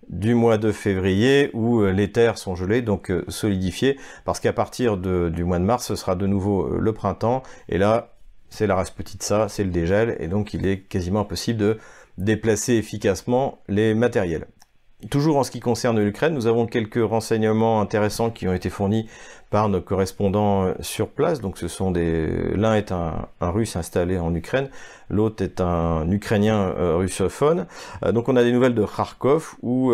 du 0.09 0.35
mois 0.35 0.59
de 0.59 0.73
février 0.73 1.51
où 1.53 1.81
euh, 1.81 1.91
les 1.91 2.13
terres 2.13 2.39
sont 2.39 2.55
gelées, 2.55 2.83
donc 2.83 3.11
euh, 3.11 3.25
solidifiées, 3.29 3.99
parce 4.25 4.39
qu'à 4.39 4.53
partir 4.53 4.97
du 4.97 5.45
mois 5.45 5.59
de 5.59 5.65
mars, 5.65 5.87
ce 5.87 5.97
sera 5.97 6.15
de 6.15 6.27
nouveau 6.27 6.67
euh, 6.67 6.79
le 6.81 6.93
printemps, 6.93 7.43
et 7.69 7.79
là, 7.79 8.15
c'est 8.49 8.69
la 8.69 8.85
ça, 9.21 9.49
c'est 9.49 9.65
le 9.65 9.71
dégel, 9.71 10.17
et 10.21 10.29
donc 10.29 10.55
il 10.55 10.67
est 10.67 10.81
quasiment 10.81 11.21
impossible 11.21 11.59
de 11.59 11.79
déplacer 12.19 12.75
efficacement 12.75 13.59
les 13.69 13.95
matériels. 13.95 14.47
Toujours 15.11 15.37
en 15.37 15.45
ce 15.45 15.51
qui 15.51 15.61
concerne 15.61 16.01
l'Ukraine, 16.01 16.33
nous 16.33 16.47
avons 16.47 16.67
quelques 16.67 17.05
renseignements 17.05 17.83
intéressants 17.83 18.31
qui 18.31 18.49
ont 18.49 18.55
été 18.55 18.71
fournis 18.71 19.07
par 19.51 19.69
nos 19.69 19.83
correspondants 19.83 20.65
euh, 20.65 20.73
sur 20.81 21.09
place. 21.09 21.43
Donc 21.43 21.59
ce 21.59 21.69
sont 21.69 21.93
l'un 21.93 22.75
est 22.75 22.93
un, 22.93 23.29
russe 23.43 23.77
installé 23.77 24.19
en 24.19 24.35
Ukraine, 24.35 24.71
l'autre 25.11 25.45
est 25.45 25.61
un 25.61 26.11
ukrainien 26.11 26.73
euh, 26.79 26.97
russophone. 26.97 27.67
Euh, 28.05 28.13
donc 28.13 28.31
on 28.31 28.37
a 28.37 28.43
des 28.43 28.53
nouvelles 28.53 28.75
de 28.75 28.87
Kharkov 28.87 29.57
où 29.61 29.93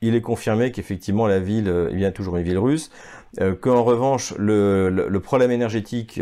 il 0.00 0.14
est 0.14 0.22
confirmé 0.22 0.70
qu'effectivement 0.70 1.26
la 1.26 1.40
ville 1.40 1.66
est 1.66 1.96
bien 1.96 2.12
toujours 2.12 2.36
une 2.36 2.44
ville 2.44 2.58
russe, 2.58 2.90
qu'en 3.60 3.82
revanche 3.82 4.32
le, 4.38 5.18
problème 5.18 5.50
énergétique 5.50 6.20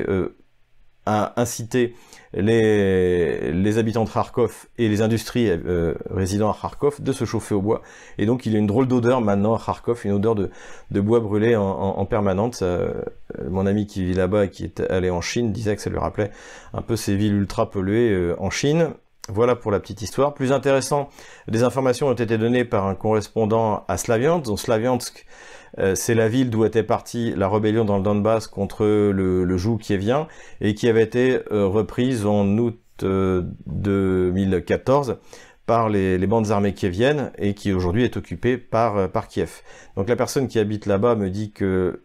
a 1.08 1.32
incité 1.40 1.94
les, 2.34 3.78
habitants 3.78 4.04
de 4.04 4.10
Kharkov 4.10 4.66
et 4.76 4.88
les 4.88 5.00
industries 5.00 5.48
euh, 5.48 5.94
résidant 6.10 6.50
à 6.50 6.56
Kharkov 6.60 7.02
de 7.02 7.12
se 7.12 7.24
chauffer 7.24 7.54
au 7.54 7.62
bois. 7.62 7.82
Et 8.18 8.26
donc 8.26 8.44
il 8.44 8.52
y 8.52 8.56
a 8.56 8.58
une 8.58 8.66
drôle 8.66 8.86
d'odeur 8.86 9.22
maintenant 9.22 9.54
à 9.54 9.58
Kharkov, 9.64 10.02
une 10.04 10.12
odeur 10.12 10.34
de, 10.34 11.00
bois 11.00 11.20
brûlé 11.20 11.56
en, 11.56 12.04
permanente. 12.04 12.60
Euh, 12.62 13.02
mon 13.48 13.66
ami 13.66 13.86
qui 13.86 14.04
vit 14.04 14.14
là-bas 14.14 14.44
et 14.44 14.50
qui 14.50 14.64
est 14.64 14.80
allé 14.80 15.10
en 15.10 15.20
Chine 15.20 15.52
disait 15.52 15.74
que 15.76 15.82
ça 15.82 15.90
lui 15.90 15.98
rappelait 15.98 16.30
un 16.74 16.82
peu 16.82 16.96
ces 16.96 17.16
villes 17.16 17.34
ultra 17.34 17.70
polluées 17.70 18.10
euh, 18.10 18.36
en 18.38 18.50
Chine. 18.50 18.90
Voilà 19.30 19.56
pour 19.56 19.70
la 19.70 19.78
petite 19.78 20.00
histoire. 20.00 20.32
Plus 20.32 20.52
intéressant, 20.52 21.10
des 21.48 21.62
informations 21.62 22.08
ont 22.08 22.14
été 22.14 22.38
données 22.38 22.64
par 22.64 22.86
un 22.86 22.94
correspondant 22.94 23.84
à 23.86 23.98
Slaviansk. 23.98 24.46
Donc 24.46 24.58
Slaviansk, 24.58 25.26
euh, 25.78 25.94
c'est 25.94 26.14
la 26.14 26.28
ville 26.28 26.48
d'où 26.48 26.64
était 26.64 26.82
partie 26.82 27.34
la 27.34 27.46
rébellion 27.48 27.84
dans 27.84 27.98
le 27.98 28.02
Donbass 28.02 28.46
contre 28.46 28.86
le, 28.86 29.56
joug 29.58 29.76
kievien 29.76 30.28
et 30.62 30.74
qui 30.74 30.88
avait 30.88 31.02
été 31.02 31.40
euh, 31.52 31.66
reprise 31.66 32.24
en 32.24 32.46
août 32.56 32.80
2014 33.00 35.10
euh, 35.10 35.14
par 35.66 35.90
les, 35.90 36.26
bandes 36.26 36.50
armées 36.50 36.72
kieviennes 36.72 37.30
et 37.36 37.52
qui 37.52 37.74
aujourd'hui 37.74 38.04
est 38.04 38.16
occupée 38.16 38.56
par, 38.56 39.10
par 39.10 39.28
Kiev. 39.28 39.60
Donc 39.96 40.08
la 40.08 40.16
personne 40.16 40.48
qui 40.48 40.58
habite 40.58 40.86
là-bas 40.86 41.16
me 41.16 41.28
dit 41.28 41.52
que 41.52 42.04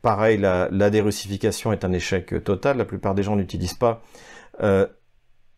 pareil, 0.00 0.38
la, 0.38 0.70
la, 0.72 0.88
dérussification 0.88 1.70
est 1.72 1.84
un 1.84 1.92
échec 1.92 2.42
total. 2.42 2.78
La 2.78 2.86
plupart 2.86 3.14
des 3.14 3.22
gens 3.22 3.36
n'utilisent 3.36 3.74
pas 3.74 4.00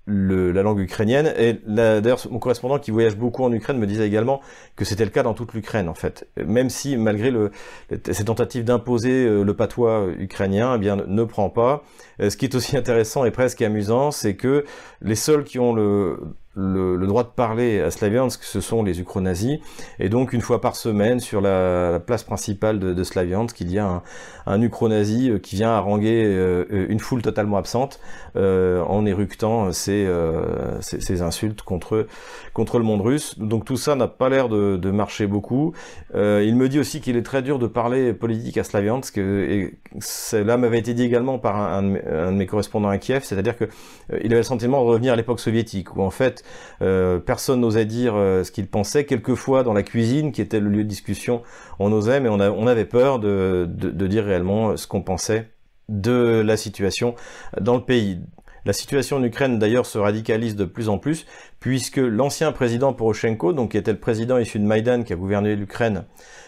la 0.09 0.63
langue 0.63 0.81
ukrainienne. 0.81 1.33
Et 1.37 1.61
d'ailleurs, 1.67 2.27
mon 2.31 2.39
correspondant 2.39 2.79
qui 2.79 2.91
voyage 2.91 3.17
beaucoup 3.17 3.45
en 3.45 3.53
Ukraine 3.53 3.79
me 3.79 3.87
disait 3.87 4.07
également 4.07 4.41
que 4.77 4.85
c'était 4.85 5.05
le 5.05 5.11
cas 5.11 5.23
dans 5.23 5.35
toute 5.35 5.53
l'Ukraine, 5.53 5.89
en 5.89 5.95
fait. 5.95 6.29
Même 6.37 6.71
si, 6.71 6.97
malgré 6.97 7.31
le, 7.31 7.51
ces 8.11 8.25
tentatives 8.25 8.65
d'imposer 8.65 9.27
euh, 9.27 9.43
le 9.43 9.55
patois 9.55 10.07
ukrainien, 10.19 10.75
eh 10.77 10.79
bien, 10.79 10.97
ne 10.97 11.25
prend 11.25 11.51
pas. 11.51 11.85
Euh, 12.21 12.31
ce 12.31 12.37
qui 12.37 12.47
est 12.47 12.55
aussi 12.55 12.77
intéressant 12.79 13.25
et 13.25 13.31
presque 13.31 13.63
amusant, 13.63 14.11
c'est 14.11 14.35
que 14.35 14.65
les 15.03 15.15
seuls 15.15 15.45
qui 15.45 15.59
ont 15.59 15.73
le, 15.73 16.19
le, 16.59 17.07
droit 17.07 17.23
de 17.23 17.29
parler 17.29 17.81
à 17.81 17.91
Slaviansk, 17.91 18.43
ce 18.43 18.61
sont 18.61 18.83
les 18.83 19.01
ukronazis. 19.01 19.61
Et 19.99 20.09
donc, 20.09 20.33
une 20.33 20.41
fois 20.41 20.61
par 20.61 20.75
semaine, 20.77 21.21
sur 21.21 21.41
la, 21.41 22.01
place 22.01 22.25
principale 22.25 22.79
de, 22.79 22.93
de, 22.93 23.05
Slaviansk, 23.05 23.61
il 23.61 23.71
y 23.71 23.79
a 23.79 23.87
un, 23.87 24.03
un 24.49 24.63
ukronazi 24.63 25.31
euh, 25.31 25.39
qui 25.39 25.57
vient 25.57 25.71
haranguer 25.71 26.25
euh, 26.25 26.65
une 26.89 26.99
foule 26.99 27.23
totalement 27.23 27.59
absente 27.59 28.01
euh, 28.37 28.83
en 28.83 29.07
éructant 29.07 29.73
ses, 29.73 30.09
insultes 31.21 31.63
contre, 31.63 32.07
contre 32.55 32.79
le 32.79 32.85
monde 32.85 33.03
russe. 33.03 33.39
Donc 33.39 33.65
tout 33.65 33.77
ça 33.77 33.95
n'a 33.95 34.09
pas 34.09 34.29
l'air 34.29 34.49
de, 34.49 34.77
de, 34.77 34.91
marcher 34.91 35.27
beaucoup. 35.27 35.75
il 36.15 36.57
me 36.57 36.69
dit 36.69 36.79
aussi 36.79 37.01
qu'il 37.01 37.17
est 37.17 37.23
très 37.23 37.43
dur 37.43 37.59
de 37.59 37.67
parler 37.67 38.13
politique 38.13 38.57
à 38.57 38.65
Slaviansk. 38.65 39.19
Et 39.19 39.79
cela 40.01 40.57
m'avait 40.57 40.79
été 40.79 40.95
dit 40.95 41.05
également 41.05 41.39
par 41.39 41.57
un, 41.57 41.95
un, 41.95 42.33
de 42.33 42.37
mes 42.37 42.47
correspondants 42.47 42.89
à 42.89 42.99
Kiev, 42.99 43.23
c'est-à-dire 43.25 43.57
que 43.57 43.67
il 44.23 44.33
avait 44.33 44.37
le 44.37 44.43
sentiment 44.43 44.83
de 44.83 44.89
revenir 44.89 45.13
à 45.13 45.17
l'époque 45.17 45.41
soviétique, 45.41 45.95
où 45.97 46.03
en 46.03 46.11
fait 46.11 46.43
euh, 46.83 47.19
personne 47.19 47.61
n'osait 47.61 47.85
dire 47.85 48.15
euh, 48.17 48.45
ce 48.45 48.53
qu'il 48.53 48.67
pensait. 48.67 49.05
Quelquefois, 49.05 49.63
dans 49.63 49.73
la 49.73 49.83
cuisine, 49.83 50.33
qui 50.33 50.41
était 50.41 50.61
le 50.61 50.71
lieu 50.71 50.85
de 50.85 50.89
discussion, 50.89 51.43
on 51.79 51.93
osait, 51.93 52.21
mais 52.21 52.29
on, 52.29 52.67
avait 52.67 52.85
peur 52.85 53.19
de, 53.19 53.67
dire 53.67 54.25
réellement 54.25 54.77
ce 54.77 54.87
qu'on 54.87 55.03
pensait 55.03 55.51
de 55.89 56.43
la 56.45 56.57
situation 56.57 57.15
dans 57.61 57.77
le 57.77 57.83
pays. 57.83 58.21
La 58.65 58.75
situation 58.75 59.17
en 59.17 59.23
Ukraine 59.23 59.59
d'ailleurs 59.59 59.87
se 59.87 59.97
radicalise 59.97 60.55
de 60.55 60.67
plus 60.67 60.89
en 60.91 60.99
plus, 60.99 61.25
puisque 61.61 61.97
l'ancien 61.97 62.53
président 62.53 62.93
Poroshenko, 62.93 63.53
donc 63.53 63.71
qui 63.71 63.79
était 63.79 63.93
le 63.93 63.99
président 63.99 64.37
issu 64.37 64.59
de 64.59 64.65
Maïdan 64.65 65.05
qui 65.05 65.15
a 65.15 65.17
gouverné 65.17 65.57
l'Ukraine 65.57 66.05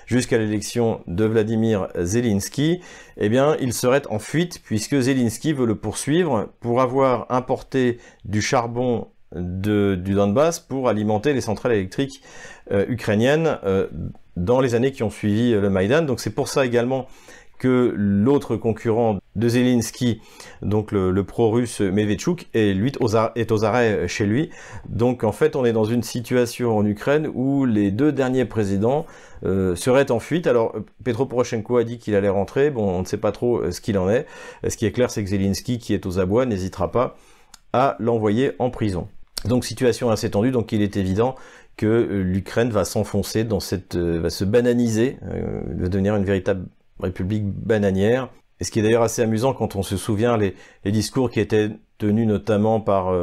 jusqu'à 0.06 0.38
l'élection 0.38 1.02
de 1.06 1.24
Vladimir 1.24 1.88
Zelensky, 1.98 2.80
eh 3.16 3.28
bien 3.28 3.56
il 3.60 3.72
serait 3.72 4.02
en 4.10 4.18
fuite 4.18 4.60
puisque 4.62 5.00
Zelensky 5.00 5.52
veut 5.52 5.66
le 5.66 5.76
poursuivre 5.76 6.50
pour 6.60 6.82
avoir 6.82 7.30
importé 7.30 7.98
du 8.24 8.42
charbon 8.42 9.06
de, 9.34 9.94
du 9.94 10.14
Donbass 10.14 10.60
pour 10.60 10.88
alimenter 10.88 11.32
les 11.32 11.40
centrales 11.40 11.72
électriques 11.72 12.22
euh, 12.72 12.84
ukrainiennes 12.88 13.58
euh, 13.64 13.86
dans 14.36 14.60
les 14.60 14.74
années 14.74 14.92
qui 14.92 15.02
ont 15.02 15.10
suivi 15.10 15.52
euh, 15.52 15.60
le 15.60 15.70
Maïdan. 15.70 16.02
Donc 16.02 16.20
c'est 16.20 16.34
pour 16.34 16.48
ça 16.48 16.66
également 16.66 17.06
que 17.58 17.92
l'autre 17.94 18.56
concurrent 18.56 19.18
de 19.36 19.48
Zelensky, 19.48 20.22
donc 20.62 20.92
le, 20.92 21.12
pro-russe 21.24 21.82
Medvedchuk, 21.82 22.48
est, 22.54 22.74
aux 23.02 23.64
arrêts 23.66 24.08
chez 24.08 24.24
lui. 24.24 24.48
Donc 24.88 25.24
en 25.24 25.32
fait, 25.32 25.56
on 25.56 25.66
est 25.66 25.74
dans 25.74 25.84
une 25.84 26.02
situation 26.02 26.74
en 26.74 26.86
Ukraine 26.86 27.28
où 27.34 27.66
les 27.66 27.90
deux 27.90 28.12
derniers 28.12 28.46
présidents 28.46 29.04
seraient 29.42 30.10
en 30.10 30.20
fuite. 30.20 30.46
Alors 30.46 30.74
Petro 31.04 31.26
Poroshenko 31.26 31.76
a 31.76 31.84
dit 31.84 31.98
qu'il 31.98 32.14
allait 32.14 32.30
rentrer. 32.30 32.70
Bon, 32.70 32.96
on 32.96 33.00
ne 33.00 33.04
sait 33.04 33.18
pas 33.18 33.30
trop 33.30 33.70
ce 33.70 33.82
qu'il 33.82 33.98
en 33.98 34.08
est. 34.08 34.24
Ce 34.66 34.78
qui 34.78 34.86
est 34.86 34.92
clair, 34.92 35.10
c'est 35.10 35.22
que 35.22 35.28
Zelensky, 35.28 35.78
qui 35.78 35.92
est 35.92 36.06
aux 36.06 36.18
abois, 36.18 36.46
n'hésitera 36.46 36.90
pas 36.90 37.18
à 37.74 37.96
l'envoyer 37.98 38.52
en 38.58 38.70
prison. 38.70 39.06
Donc 39.44 39.64
situation 39.64 40.10
assez 40.10 40.30
tendue, 40.30 40.50
donc 40.50 40.72
il 40.72 40.82
est 40.82 40.96
évident 40.96 41.34
que 41.76 41.86
euh, 41.86 42.22
l'Ukraine 42.22 42.70
va 42.70 42.84
s'enfoncer 42.84 43.44
dans 43.44 43.60
cette, 43.60 43.96
euh, 43.96 44.20
va 44.20 44.30
se 44.30 44.44
bananiser, 44.44 45.18
euh, 45.24 45.62
va 45.78 45.88
devenir 45.88 46.14
une 46.16 46.24
véritable 46.24 46.66
république 47.00 47.44
bananière. 47.46 48.28
Et 48.60 48.64
ce 48.64 48.70
qui 48.70 48.78
est 48.78 48.82
d'ailleurs 48.82 49.02
assez 49.02 49.22
amusant 49.22 49.54
quand 49.54 49.76
on 49.76 49.82
se 49.82 49.96
souvient 49.96 50.36
les, 50.36 50.54
discours 50.84 51.30
qui 51.30 51.40
étaient 51.40 51.70
tenus 51.98 52.26
notamment 52.26 52.80
par 52.80 53.14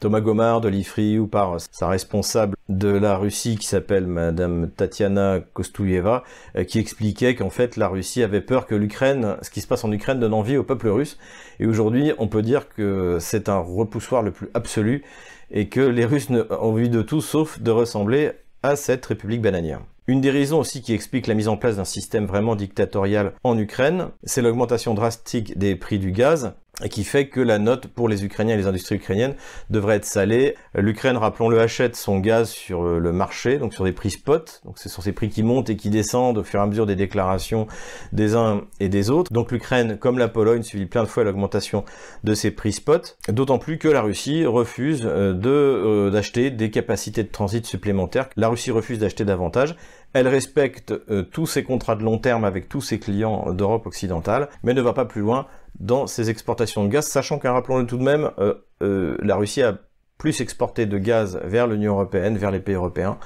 Thomas 0.00 0.20
Gomard 0.20 0.60
de 0.60 0.68
l'IFRI 0.68 1.18
ou 1.18 1.26
par 1.26 1.56
sa 1.70 1.88
responsable 1.88 2.56
de 2.68 2.88
la 2.88 3.16
Russie 3.16 3.56
qui 3.56 3.66
s'appelle 3.66 4.06
Madame 4.06 4.70
Tatiana 4.70 5.38
Kostouyeva, 5.52 6.24
qui 6.66 6.78
expliquait 6.80 7.34
qu'en 7.36 7.50
fait 7.50 7.76
la 7.76 7.88
Russie 7.88 8.22
avait 8.24 8.40
peur 8.40 8.66
que 8.66 8.74
l'Ukraine, 8.74 9.36
ce 9.42 9.50
qui 9.50 9.60
se 9.60 9.68
passe 9.68 9.84
en 9.84 9.92
Ukraine 9.92 10.18
donne 10.18 10.34
envie 10.34 10.56
au 10.56 10.64
peuple 10.64 10.88
russe. 10.88 11.16
Et 11.60 11.66
aujourd'hui, 11.66 12.12
on 12.18 12.26
peut 12.26 12.42
dire 12.42 12.68
que 12.68 13.18
c'est 13.20 13.48
un 13.48 13.58
repoussoir 13.58 14.22
le 14.22 14.32
plus 14.32 14.48
absolu 14.54 15.04
et 15.50 15.68
que 15.68 15.80
les 15.80 16.04
Russes 16.04 16.28
ont 16.30 16.46
envie 16.50 16.88
de 16.88 17.02
tout 17.02 17.20
sauf 17.20 17.60
de 17.60 17.70
ressembler 17.70 18.32
à 18.62 18.76
cette 18.76 19.06
république 19.06 19.42
bananière. 19.42 19.80
Une 20.08 20.20
des 20.20 20.30
raisons 20.30 20.60
aussi 20.60 20.82
qui 20.82 20.92
explique 20.94 21.26
la 21.26 21.34
mise 21.34 21.48
en 21.48 21.56
place 21.56 21.76
d'un 21.76 21.84
système 21.84 22.26
vraiment 22.26 22.54
dictatorial 22.54 23.32
en 23.42 23.58
Ukraine, 23.58 24.10
c'est 24.22 24.40
l'augmentation 24.40 24.94
drastique 24.94 25.58
des 25.58 25.74
prix 25.74 25.98
du 25.98 26.12
gaz, 26.12 26.54
et 26.84 26.90
qui 26.90 27.04
fait 27.04 27.28
que 27.28 27.40
la 27.40 27.58
note 27.58 27.86
pour 27.86 28.08
les 28.08 28.24
Ukrainiens 28.24 28.54
et 28.54 28.58
les 28.58 28.66
industries 28.66 28.96
ukrainiennes 28.96 29.34
devrait 29.70 29.96
être 29.96 30.04
salée. 30.04 30.56
L'Ukraine, 30.74 31.16
rappelons-le, 31.16 31.58
achète 31.58 31.96
son 31.96 32.18
gaz 32.18 32.50
sur 32.50 32.84
euh, 32.84 32.98
le 32.98 33.12
marché, 33.12 33.56
donc 33.56 33.72
sur 33.72 33.84
des 33.84 33.92
prix 33.92 34.10
spot, 34.10 34.60
donc 34.64 34.78
ce 34.78 34.90
sont 34.90 35.00
ces 35.00 35.12
prix 35.12 35.30
qui 35.30 35.42
montent 35.42 35.70
et 35.70 35.76
qui 35.76 35.88
descendent 35.88 36.38
au 36.38 36.44
fur 36.44 36.60
et 36.60 36.62
à 36.62 36.66
mesure 36.66 36.84
des 36.84 36.96
déclarations 36.96 37.66
des 38.12 38.34
uns 38.34 38.62
et 38.78 38.90
des 38.90 39.08
autres. 39.08 39.32
Donc 39.32 39.52
l'Ukraine, 39.52 39.96
comme 39.96 40.18
la 40.18 40.28
Pologne, 40.28 40.62
subit 40.62 40.86
plein 40.86 41.02
de 41.02 41.08
fois 41.08 41.24
l'augmentation 41.24 41.84
de 42.24 42.34
ces 42.34 42.50
prix 42.50 42.72
spot, 42.72 43.16
d'autant 43.28 43.58
plus 43.58 43.78
que 43.78 43.88
la 43.88 44.02
Russie 44.02 44.44
refuse 44.44 45.04
euh, 45.06 45.34
euh, 45.46 46.10
d'acheter 46.10 46.50
des 46.50 46.70
capacités 46.70 47.22
de 47.22 47.30
transit 47.30 47.64
supplémentaires. 47.64 48.28
La 48.36 48.48
Russie 48.48 48.70
refuse 48.70 48.98
d'acheter 48.98 49.24
davantage. 49.24 49.76
Elle 50.12 50.28
respecte 50.28 50.94
tous 51.30 51.46
ses 51.46 51.62
contrats 51.62 51.94
de 51.94 52.02
long 52.02 52.16
terme 52.16 52.44
avec 52.44 52.70
tous 52.70 52.80
ses 52.80 52.98
clients 52.98 53.52
d'Europe 53.52 53.86
occidentale, 53.86 54.48
mais 54.62 54.72
ne 54.72 54.80
va 54.80 54.94
pas 54.94 55.04
plus 55.04 55.20
loin 55.20 55.46
dans 55.80 56.06
ses 56.06 56.30
exportations 56.30 56.84
de 56.84 56.88
gaz, 56.88 57.06
sachant 57.06 57.38
qu'un 57.38 57.52
rappelons-le 57.52 57.86
tout 57.86 57.98
de 57.98 58.02
même, 58.02 58.30
euh, 58.38 58.54
euh, 58.82 59.16
la 59.20 59.36
Russie 59.36 59.62
a 59.62 59.78
plus 60.18 60.40
exporté 60.40 60.86
de 60.86 60.98
gaz 60.98 61.40
vers 61.44 61.66
l'Union 61.66 61.92
européenne, 61.92 62.36
vers 62.38 62.50
les 62.50 62.60
pays 62.60 62.74
européens, 62.74 63.18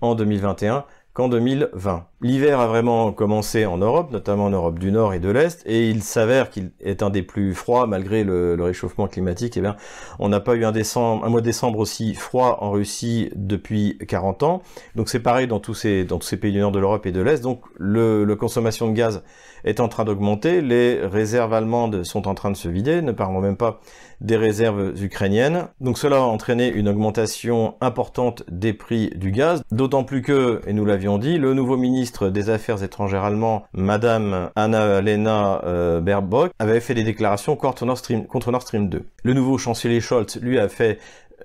en 0.00 0.14
2021 0.14 0.84
qu'en 1.18 1.28
2020. 1.28 2.06
L'hiver 2.20 2.60
a 2.60 2.68
vraiment 2.68 3.10
commencé 3.10 3.66
en 3.66 3.78
Europe, 3.78 4.12
notamment 4.12 4.44
en 4.44 4.50
Europe 4.50 4.78
du 4.78 4.92
Nord 4.92 5.14
et 5.14 5.18
de 5.18 5.28
l'Est, 5.28 5.64
et 5.66 5.90
il 5.90 6.04
s'avère 6.04 6.48
qu'il 6.48 6.70
est 6.78 7.02
un 7.02 7.10
des 7.10 7.22
plus 7.22 7.54
froids 7.54 7.88
malgré 7.88 8.22
le, 8.22 8.56
réchauffement 8.60 9.08
climatique. 9.08 9.56
Eh 9.56 9.60
bien, 9.60 9.74
on 10.20 10.28
n'a 10.28 10.38
pas 10.38 10.54
eu 10.54 10.64
un, 10.64 10.70
décembre, 10.70 11.24
un 11.24 11.28
mois 11.28 11.40
de 11.40 11.44
décembre 11.46 11.80
aussi 11.80 12.14
froid 12.14 12.58
en 12.60 12.70
Russie 12.70 13.30
depuis 13.34 13.98
40 14.06 14.44
ans. 14.44 14.62
Donc 14.94 15.08
c'est 15.08 15.18
pareil 15.18 15.48
dans 15.48 15.58
tous 15.58 15.74
ces 15.74 16.04
dans 16.04 16.18
tous 16.18 16.28
ces 16.28 16.36
pays 16.36 16.52
du 16.52 16.60
Nord 16.60 16.70
de 16.70 16.78
l'Europe 16.78 17.04
et 17.04 17.10
de 17.10 17.20
l'Est. 17.20 17.42
Donc 17.42 17.62
le, 17.78 18.22
le, 18.22 18.36
consommation 18.36 18.86
de 18.86 18.92
gaz 18.92 19.24
est 19.64 19.80
en 19.80 19.88
train 19.88 20.04
d'augmenter, 20.04 20.60
les 20.60 21.00
réserves 21.04 21.52
allemandes 21.52 22.04
sont 22.04 22.28
en 22.28 22.34
train 22.34 22.50
de 22.50 22.56
se 22.56 22.68
vider, 22.68 23.02
ne 23.02 23.12
parlons 23.12 23.40
même 23.40 23.56
pas 23.56 23.80
des 24.20 24.36
réserves 24.36 25.00
ukrainiennes. 25.02 25.68
Donc 25.80 25.98
cela 25.98 26.16
a 26.16 26.20
entraîné 26.20 26.68
une 26.68 26.88
augmentation 26.88 27.74
importante 27.80 28.42
des 28.50 28.72
prix 28.72 29.10
du 29.14 29.30
gaz, 29.30 29.62
d'autant 29.70 30.04
plus 30.04 30.22
que, 30.22 30.60
et 30.66 30.72
nous 30.72 30.84
l'avions 30.84 31.18
dit, 31.18 31.38
le 31.38 31.54
nouveau 31.54 31.76
ministre 31.76 32.28
des 32.28 32.50
Affaires 32.50 32.82
étrangères 32.82 33.24
allemand, 33.24 33.64
Madame 33.72 34.50
Anna-Lena 34.56 35.62
euh, 35.64 36.00
Baerbock, 36.00 36.50
avait 36.58 36.80
fait 36.80 36.94
des 36.94 37.04
déclarations 37.04 37.56
contre 37.56 37.86
Nord, 37.86 37.98
Stream, 37.98 38.26
contre 38.26 38.50
Nord 38.50 38.62
Stream 38.62 38.88
2. 38.88 39.04
Le 39.22 39.34
nouveau 39.34 39.58
chancelier 39.58 40.00
Scholz, 40.00 40.38
lui, 40.40 40.58
a 40.58 40.68
fait 40.68 40.98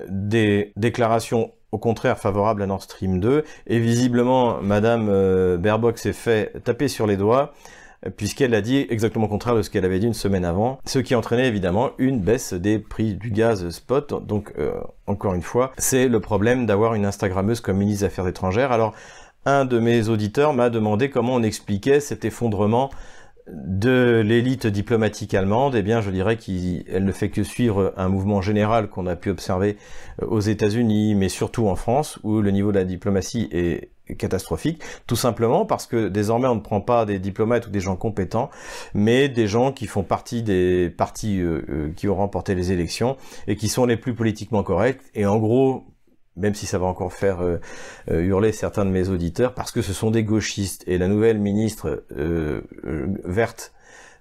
des 0.08 0.74
déclarations 0.76 1.52
au 1.72 1.80
contraire 1.80 2.20
favorables 2.20 2.62
à 2.62 2.68
Nord 2.68 2.84
Stream 2.84 3.20
2, 3.20 3.44
et 3.68 3.80
visiblement, 3.80 4.62
Madame 4.62 5.08
euh, 5.10 5.58
Baerbock 5.58 5.98
s'est 5.98 6.14
fait 6.14 6.54
taper 6.64 6.88
sur 6.88 7.08
les 7.08 7.18
doigts, 7.18 7.54
puisqu'elle 8.18 8.54
a 8.54 8.62
dit 8.62 8.86
exactement 8.90 9.26
le 9.26 9.30
contraire 9.30 9.56
de 9.56 9.62
ce 9.62 9.70
qu'elle 9.70 9.86
avait 9.86 10.00
dit 10.00 10.08
une 10.08 10.14
semaine 10.14 10.46
avant, 10.46 10.80
ce 10.86 11.00
qui 11.00 11.16
entraînait 11.16 11.48
évidemment 11.48 11.92
une 11.98 12.20
baisse 12.20 12.54
des 12.54 12.80
prix 12.80 13.16
du 13.16 13.32
gaz 13.32 13.70
spot. 13.70 14.26
Donc, 14.26 14.54
euh, 14.58 14.74
encore 15.08 15.34
une 15.34 15.42
fois, 15.42 15.72
c'est 15.78 16.08
le 16.08 16.20
problème 16.20 16.66
d'avoir 16.66 16.96
une 16.96 17.06
Instagrammeuse 17.06 17.62
comme 17.62 17.78
ministre 17.78 18.02
des 18.02 18.06
Affaires 18.08 18.28
étrangères. 18.28 18.72
Alors, 18.72 18.94
un 19.46 19.66
de 19.66 19.80
mes 19.80 20.10
auditeurs 20.10 20.54
m'a 20.54 20.70
demandé 20.70 21.10
comment 21.10 21.36
on 21.36 21.44
expliquait 21.44 22.00
cet 22.00 22.26
effondrement 22.26 22.90
de 23.48 24.22
l'élite 24.26 24.68
diplomatique 24.68 25.34
allemande, 25.34 25.76
eh 25.76 25.82
bien, 25.82 26.00
je 26.00 26.10
dirais 26.12 26.38
qu'elle 26.38 27.04
ne 27.04 27.12
fait 27.12 27.30
que 27.30 27.44
suivre 27.44 27.94
un 27.98 28.08
mouvement 28.08 28.42
général 28.42 28.88
qu'on 28.88 29.06
a 29.06 29.18
pu 29.18 29.30
observer 29.30 29.78
euh, 30.22 30.28
aux 30.28 30.40
États-Unis, 30.40 31.16
mais 31.16 31.30
surtout 31.30 31.68
en 31.68 31.76
France, 31.76 32.20
où 32.24 32.40
le 32.40 32.52
niveau 32.52 32.72
de 32.72 32.78
la 32.78 32.86
diplomatie 32.86 33.50
est 33.52 33.90
catastrophique, 34.18 34.82
tout 35.08 35.16
simplement 35.16 35.66
parce 35.66 35.88
que 35.88 36.10
désormais 36.10 36.48
on 36.48 36.56
ne 36.56 36.60
prend 36.62 36.82
pas 36.82 37.06
des 37.06 37.20
diplomates 37.20 37.68
ou 37.68 37.70
des 37.70 37.80
gens 37.80 37.96
compétents, 37.96 38.50
mais 38.94 39.30
des 39.30 39.48
gens 39.48 39.72
qui 39.72 39.88
font 39.88 40.04
partie 40.04 40.44
des 40.44 40.90
partis 40.90 41.40
euh, 41.40 41.62
euh, 41.70 41.92
qui 41.96 42.08
ont 42.08 42.16
remporté 42.16 42.56
les 42.56 42.72
élections 42.72 43.18
et 43.48 43.56
qui 43.56 43.70
sont 43.70 43.86
les 43.86 43.98
plus 43.98 44.14
politiquement 44.14 44.64
corrects. 44.64 45.02
Et 45.16 45.26
en 45.26 45.38
gros, 45.38 45.86
même 46.36 46.54
si 46.54 46.66
ça 46.66 46.80
va 46.80 46.86
encore 46.86 47.14
faire 47.14 47.42
euh, 47.42 47.60
hurler 48.08 48.52
certains 48.52 48.86
de 48.86 48.92
mes 48.92 49.10
auditeurs, 49.10 49.54
parce 49.54 49.72
que 49.72 49.82
ce 49.82 49.94
sont 49.94 50.12
des 50.12 50.24
gauchistes. 50.24 50.84
Et 50.88 50.98
la 50.98 51.08
nouvelle 51.08 51.40
ministre 51.40 52.04
verte 53.24 53.74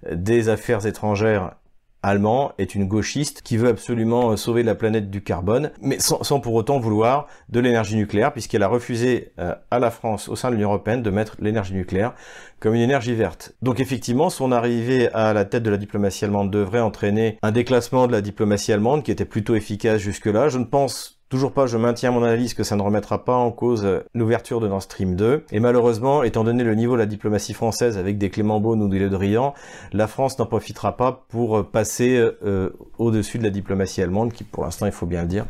des 0.09 0.49
Affaires 0.49 0.85
étrangères 0.85 1.55
allemand 2.03 2.51
est 2.57 2.75
une 2.75 2.87
gauchiste 2.87 3.41
qui 3.41 3.57
veut 3.57 3.69
absolument 3.69 4.35
sauver 4.37 4.61
la 4.61 4.75
planète 4.75 5.09
du 5.09 5.23
carbone, 5.23 5.71
mais 5.81 5.97
sans, 5.99 6.39
pour 6.39 6.53
autant 6.53 6.79
vouloir 6.79 7.27
de 7.49 7.59
l'énergie 7.59 7.95
nucléaire, 7.95 8.33
puisqu'elle 8.33 8.63
a 8.63 8.67
refusé 8.67 9.31
à 9.37 9.79
la 9.79 9.89
France, 9.89 10.29
au 10.29 10.35
sein 10.35 10.49
de 10.49 10.55
l'Union 10.55 10.69
européenne, 10.69 11.01
de 11.01 11.09
mettre 11.09 11.37
l'énergie 11.39 11.73
nucléaire 11.73 12.13
comme 12.59 12.75
une 12.75 12.81
énergie 12.81 13.13
verte. 13.13 13.53
Donc 13.61 13.79
effectivement, 13.79 14.29
son 14.29 14.51
arrivée 14.51 15.09
à 15.13 15.33
la 15.33 15.43
tête 15.45 15.63
de 15.63 15.69
la 15.69 15.77
diplomatie 15.77 16.23
allemande 16.23 16.51
devrait 16.51 16.79
entraîner 16.79 17.37
un 17.41 17.51
déclassement 17.51 18.07
de 18.07 18.11
la 18.11 18.21
diplomatie 18.21 18.71
allemande 18.71 19.03
qui 19.03 19.11
était 19.11 19.25
plutôt 19.25 19.55
efficace 19.55 19.99
jusque-là. 19.99 20.49
Je 20.49 20.59
ne 20.59 20.65
pense 20.65 21.22
Toujours 21.33 21.51
pas, 21.51 21.65
je 21.65 21.77
maintiens 21.77 22.11
mon 22.11 22.21
analyse 22.21 22.53
que 22.53 22.61
ça 22.61 22.75
ne 22.75 22.83
remettra 22.83 23.25
pas 23.25 23.33
en 23.33 23.49
cause 23.49 23.87
l'ouverture 24.13 24.59
de 24.59 24.67
Nord 24.67 24.83
Stream 24.83 25.15
2. 25.15 25.45
Et 25.51 25.59
malheureusement, 25.59 26.21
étant 26.21 26.43
donné 26.43 26.63
le 26.63 26.75
niveau 26.75 26.93
de 26.93 26.99
la 26.99 27.07
diplomatie 27.07 27.55
française 27.55 27.97
avec 27.97 28.19
des 28.19 28.29
Clément 28.29 28.59
Beaune 28.59 28.83
ou 28.83 28.87
des 28.87 28.99
Le 28.99 29.09
Drian, 29.09 29.55
la 29.93 30.05
France 30.05 30.37
n'en 30.37 30.45
profitera 30.45 30.95
pas 30.95 31.25
pour 31.29 31.67
passer 31.71 32.23
euh, 32.43 32.69
au-dessus 32.99 33.39
de 33.39 33.43
la 33.43 33.49
diplomatie 33.49 34.03
allemande, 34.03 34.31
qui 34.31 34.43
pour 34.43 34.63
l'instant, 34.63 34.85
il 34.85 34.91
faut 34.91 35.07
bien 35.07 35.23
le 35.23 35.27
dire, 35.27 35.47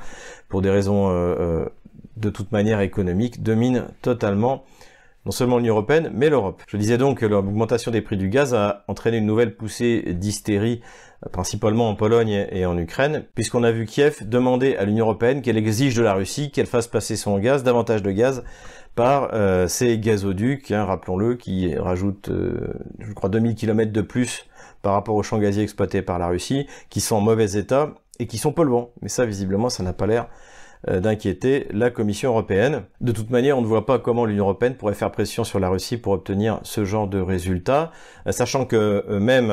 pour 0.48 0.62
des 0.62 0.70
raisons 0.70 1.10
euh, 1.10 1.36
euh, 1.38 1.66
de 2.16 2.30
toute 2.30 2.54
manière 2.54 2.80
économiques, 2.80 3.44
domine 3.44 3.88
totalement 4.02 4.63
non 5.25 5.32
seulement 5.32 5.58
l'Union 5.58 5.74
Européenne, 5.74 6.12
mais 6.13 6.30
l'Europe. 6.30 6.62
Je 6.68 6.77
disais 6.77 6.98
donc 6.98 7.20
que 7.20 7.25
l'augmentation 7.25 7.92
des 7.92 8.01
prix 8.01 8.18
du 8.18 8.30
gaz 8.30 8.53
a 8.53 8.84
entraîné 8.88 9.18
une 9.18 9.25
nouvelle 9.25 9.56
poussée 9.56 10.13
d'hystérie, 10.13 10.82
principalement 11.32 11.89
en 11.89 11.96
Pologne 11.96 12.48
et 12.51 12.65
en 12.65 12.77
Ukraine, 12.77 13.25
puisqu'on 13.34 13.63
a 13.63 13.72
vu 13.72 13.86
Kiev 13.86 14.27
demander 14.27 14.75
à 14.75 14.84
l'Union 14.84 15.06
Européenne 15.06 15.42
qu'elle 15.42 15.58
exige 15.58 15.96
de 15.96 16.03
la 16.03 16.13
Russie 16.13 16.51
qu'elle 16.51 16.68
fasse 16.68 16.88
passer 16.88 17.15
son 17.15 17.39
gaz, 17.39 17.63
davantage 17.63 18.03
de 18.03 18.12
gaz, 18.12 18.44
par 18.96 19.30
euh, 19.34 19.68
ces 19.68 19.98
gazoducs, 19.98 20.72
hein, 20.72 20.86
rappelons-le, 20.86 21.36
qui 21.36 21.75
rajoutent, 21.75 22.30
euh, 22.30 22.74
je 23.00 23.12
crois, 23.13 23.30
2000 23.30 23.56
km 23.56 23.92
de 23.92 24.01
plus 24.01 24.46
par 24.82 24.94
rapport 24.94 25.15
aux 25.15 25.24
champs 25.24 25.39
gaziers 25.39 25.63
exploités 25.63 26.01
par 26.01 26.20
la 26.20 26.27
Russie, 26.27 26.68
qui 26.89 27.00
sont 27.00 27.15
en 27.15 27.22
mauvais 27.22 27.53
état 27.53 27.94
et 28.20 28.27
qui 28.27 28.38
sont 28.38 28.51
polluants. 28.51 28.92
Mais 29.01 29.10
ça, 29.10 29.25
visiblement, 29.25 29.70
ça 29.70 29.82
n'a 29.82 29.94
pas 29.94 30.06
l'air 30.06 30.27
d'inquiéter 30.88 31.68
la 31.72 31.90
Commission 31.90 32.32
européenne. 32.32 32.84
De 33.02 33.12
toute 33.12 33.30
manière, 33.30 33.58
on 33.58 33.62
ne 33.62 33.68
voit 33.68 33.86
pas 33.86 34.00
comment 34.00 34.25
l'Union 34.25 34.46
européenne 34.46 34.75
pourrait 34.75 34.94
faire 34.94 35.12
pression 35.12 35.44
sur 35.44 35.60
la 35.60 35.70
Russie 35.70 35.98
pour 35.98 36.13
obtenir 36.13 36.60
ce 36.63 36.86
genre 36.86 37.08
de 37.08 37.20
résultats, 37.20 37.92
euh, 38.28 38.32
sachant 38.32 38.66
que 38.66 39.06
euh, 39.10 39.20
même 39.20 39.52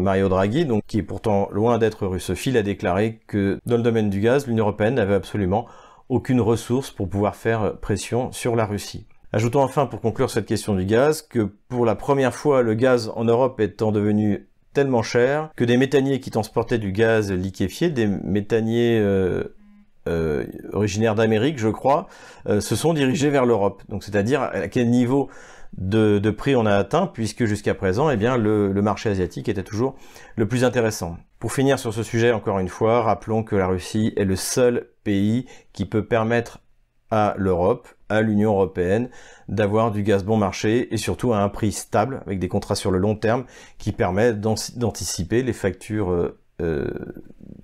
Mario 0.00 0.28
Draghi, 0.28 0.64
donc 0.64 0.82
qui 0.86 0.98
est 0.98 1.02
pourtant 1.02 1.48
loin 1.52 1.78
d'être 1.78 2.06
russophile, 2.06 2.56
a 2.56 2.62
déclaré 2.62 3.20
que 3.26 3.58
dans 3.66 3.76
le 3.76 3.82
domaine 3.82 4.10
du 4.10 4.20
gaz, 4.20 4.46
l'Union 4.46 4.64
européenne 4.64 4.94
n'avait 4.94 5.14
absolument 5.14 5.66
aucune 6.08 6.40
ressource 6.40 6.90
pour 6.90 7.08
pouvoir 7.08 7.36
faire 7.36 7.76
pression 7.80 8.32
sur 8.32 8.56
la 8.56 8.66
Russie. 8.66 9.06
Ajoutons 9.32 9.62
enfin 9.62 9.86
pour 9.86 10.00
conclure 10.00 10.30
cette 10.30 10.46
question 10.46 10.76
du 10.76 10.84
gaz 10.84 11.22
que 11.22 11.50
pour 11.68 11.84
la 11.84 11.96
première 11.96 12.34
fois 12.34 12.62
le 12.62 12.74
gaz 12.74 13.10
en 13.16 13.24
Europe 13.24 13.58
étant 13.58 13.90
devenu 13.90 14.46
tellement 14.74 15.02
cher 15.02 15.50
que 15.56 15.64
des 15.64 15.76
méthaniers 15.76 16.20
qui 16.20 16.30
transportaient 16.30 16.78
du 16.78 16.92
gaz 16.92 17.32
liquéfié, 17.32 17.90
des 17.90 18.06
méthaniers 18.06 18.98
euh, 19.00 19.56
originaires 20.84 21.14
d'Amérique, 21.14 21.58
je 21.58 21.68
crois, 21.68 22.08
euh, 22.46 22.60
se 22.60 22.76
sont 22.76 22.92
dirigés 22.92 23.30
vers 23.30 23.46
l'Europe. 23.46 23.82
Donc, 23.88 24.04
c'est-à-dire 24.04 24.42
à 24.42 24.68
quel 24.68 24.90
niveau 24.90 25.30
de, 25.78 26.30
prix 26.30 26.54
on 26.54 26.66
a 26.66 26.74
atteint, 26.76 27.06
puisque 27.06 27.46
jusqu'à 27.46 27.74
présent, 27.74 28.10
eh 28.10 28.16
le, 28.16 28.82
marché 28.82 29.08
asiatique 29.08 29.48
était 29.48 29.62
toujours 29.62 29.96
le 30.36 30.46
plus 30.46 30.62
intéressant. 30.62 31.16
Pour 31.38 31.52
finir 31.52 31.78
sur 31.78 31.94
ce 31.94 32.02
sujet, 32.02 32.32
encore 32.32 32.58
une 32.58 32.68
fois, 32.68 33.02
rappelons 33.02 33.42
que 33.42 33.56
la 33.56 33.66
Russie 33.66 34.12
est 34.16 34.26
le 34.26 34.36
seul 34.36 34.88
pays 35.04 35.46
qui 35.72 35.86
peut 35.86 36.04
permettre 36.04 36.60
à 37.10 37.34
l'Europe, 37.38 37.88
à 38.10 38.20
l'Union 38.20 38.52
européenne, 38.52 39.08
d'avoir 39.48 39.90
du 39.90 40.02
gaz 40.02 40.22
bon 40.22 40.36
marché 40.36 40.92
et 40.92 40.98
surtout 40.98 41.32
à 41.32 41.38
un 41.38 41.48
prix 41.48 41.72
stable, 41.72 42.22
avec 42.26 42.38
des 42.38 42.48
contrats 42.48 42.74
sur 42.74 42.90
le 42.90 42.98
long 42.98 43.14
terme, 43.14 43.44
qui 43.78 43.92
permettent 43.92 44.40
d'anticiper 44.40 45.42
les 45.42 45.54
factures 45.54 46.34
euh, 46.60 46.90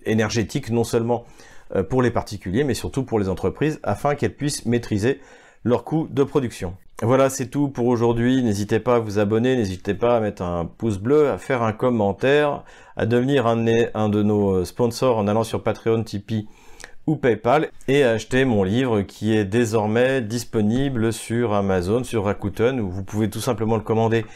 énergétiques, 0.07 0.71
non 0.71 0.85
seulement 0.85 1.25
euh, 1.25 1.50
pour 1.89 2.03
les 2.03 2.11
particuliers, 2.11 2.65
mais 2.65 2.75
surtout 2.75 3.05
pour 3.05 3.19
les 3.19 3.29
entreprises, 3.29 3.81
afin 3.83 4.15
qu'elles 4.15 4.35
puissent 4.35 4.67
maîtriser 4.67 5.21
leurs 5.65 5.85
coûts 5.85 6.09
de 6.11 6.23
production. 6.23 6.75
Voilà, 7.03 7.31
c'est 7.31 7.47
tout 7.47 7.69
pour 7.69 7.87
aujourd'hui. 7.87 8.43
N'hésitez 8.43 8.79
pas 8.79 8.97
à 8.97 8.99
vous 8.99 9.19
abonner, 9.19 9.57
n'hésitez 9.57 9.95
pas 9.95 10.19
à 10.19 10.21
mettre 10.21 10.43
un 10.43 10.67
pouce 10.67 10.99
bleu, 10.99 11.31
à 11.31 11.39
faire 11.39 11.63
un 11.63 11.73
commentaire, 11.73 12.63
à 12.97 13.07
devenir 13.07 13.47
un, 13.47 13.65
un 13.95 14.09
de 14.11 14.23
nos 14.23 14.51
euh, 14.51 14.65
sponsors 14.67 15.17
en 15.17 15.27
allant 15.27 15.45
sur 15.45 15.63
Patreon, 15.63 16.03
Tipeee 16.03 16.47
ou 17.07 17.17
PayPal 17.17 17.71
et 17.89 18.05
à 18.05 18.11
acheter 18.11 18.45
mon 18.45 18.65
livre 18.65 19.01
qui 19.01 19.35
est 19.35 19.47
désormais 19.47 20.21
disponible 20.21 21.11
sur 21.11 21.55
Amazon, 21.55 22.05
sur 22.05 22.25
Rakuten, 22.25 22.81
où 22.81 22.91
vous 22.91 23.03
pouvez 23.03 23.31
tout 23.31 23.41
simplement 23.41 23.77
le 23.77 23.83
commander 23.83 24.27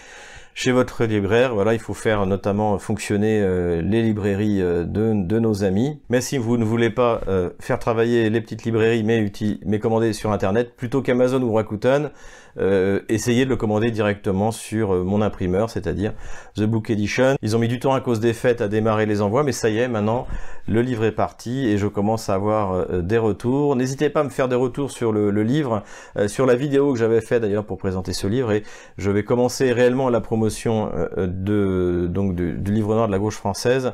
chez 0.54 0.70
votre 0.70 1.04
libraire. 1.04 1.54
Voilà, 1.54 1.75
il 1.75 1.80
faut 1.80 1.94
faire 1.94 2.25
notamment 2.26 2.78
fonctionner 2.78 3.40
euh, 3.42 3.82
les 3.82 4.02
librairies 4.02 4.62
euh, 4.62 4.84
de, 4.84 5.38
nos 5.38 5.64
amis. 5.64 6.00
Mais 6.08 6.20
si 6.20 6.38
vous 6.38 6.56
ne 6.56 6.64
voulez 6.64 6.90
pas 6.90 7.20
euh, 7.28 7.50
faire 7.61 7.80
travailler 7.80 8.30
les 8.30 8.40
petites 8.40 8.64
librairies, 8.64 9.02
mais, 9.02 9.30
mais 9.66 9.78
commander 9.80 10.12
sur 10.12 10.30
Internet, 10.32 10.75
plutôt 10.76 11.02
qu'Amazon 11.02 11.42
ou 11.42 11.52
Rakuten, 11.52 12.11
euh, 12.58 13.00
essayez 13.08 13.45
de 13.45 13.50
le 13.50 13.56
commander 13.56 13.90
directement 13.90 14.52
sur 14.52 14.95
euh, 14.95 15.02
mon 15.02 15.23
imprimeur, 15.23 15.71
c'est-à-dire 15.71 16.12
The 16.56 16.62
Book 16.62 16.90
Edition. 16.90 17.36
Ils 17.43 17.56
ont 17.56 17.58
mis 17.58 17.69
du 17.69 17.80
temps 17.80 17.95
à 17.95 18.00
cause 18.00 18.21
des 18.21 18.32
fêtes 18.32 18.60
à 18.60 18.69
démarrer 18.69 19.06
les 19.06 19.21
envois, 19.23 19.43
mais 19.43 19.52
ça 19.52 19.71
y 19.71 19.78
est, 19.78 19.88
maintenant 19.88 20.26
le 20.67 20.80
livre 20.80 21.04
est 21.04 21.12
parti 21.12 21.67
et 21.67 21.76
je 21.76 21.86
commence 21.86 22.28
à 22.28 22.34
avoir 22.34 22.73
euh, 22.73 23.02
des 23.02 23.19
retours. 23.19 23.76
N'hésitez 23.76 24.08
pas 24.08 24.21
à 24.21 24.25
me 24.25 24.28
faire 24.28 24.49
des 24.49 24.56
retours 24.56 24.90
sur 24.90 25.12
le, 25.12 25.30
livre, 25.43 25.82
sur 26.26 26.47
la 26.47 26.54
vidéo 26.54 26.93
que 26.93 26.99
j'avais 26.99 27.21
fait 27.21 27.40
d'ailleurs 27.40 27.64
pour 27.64 27.76
présenter 27.76 28.12
ce 28.12 28.26
livre 28.26 28.52
et 28.52 28.62
je 28.97 29.10
vais 29.10 29.25
commencer 29.25 29.73
réellement 29.73 30.08
la 30.08 30.21
promotion 30.21 30.90
de, 31.17 32.06
donc 32.08 32.34
du, 32.34 32.73
livre 32.73 32.95
noir 32.95 33.06
de 33.06 33.12
la 33.12 33.19
gauche 33.19 33.36
française 33.36 33.93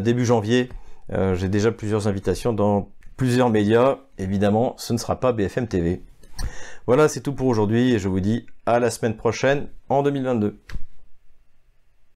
début 0.00 0.24
janvier. 0.24 0.68
J'ai 1.10 1.48
déjà 1.48 1.72
plusieurs 1.72 2.08
invitations 2.08 2.52
dans 2.52 2.90
plusieurs 3.16 3.50
médias. 3.50 3.98
Évidemment, 4.18 4.74
ce 4.78 4.92
ne 4.92 4.98
sera 4.98 5.18
pas 5.18 5.32
BFM 5.32 5.66
TV. 5.66 6.02
Voilà, 6.86 7.08
c'est 7.08 7.20
tout 7.20 7.32
pour 7.32 7.46
aujourd'hui 7.46 7.92
et 7.92 7.98
je 8.00 8.08
vous 8.08 8.20
dis 8.20 8.46
à 8.66 8.80
la 8.80 8.90
semaine 8.90 9.16
prochaine 9.16 9.68
en 9.88 10.02
2022. 10.02 10.58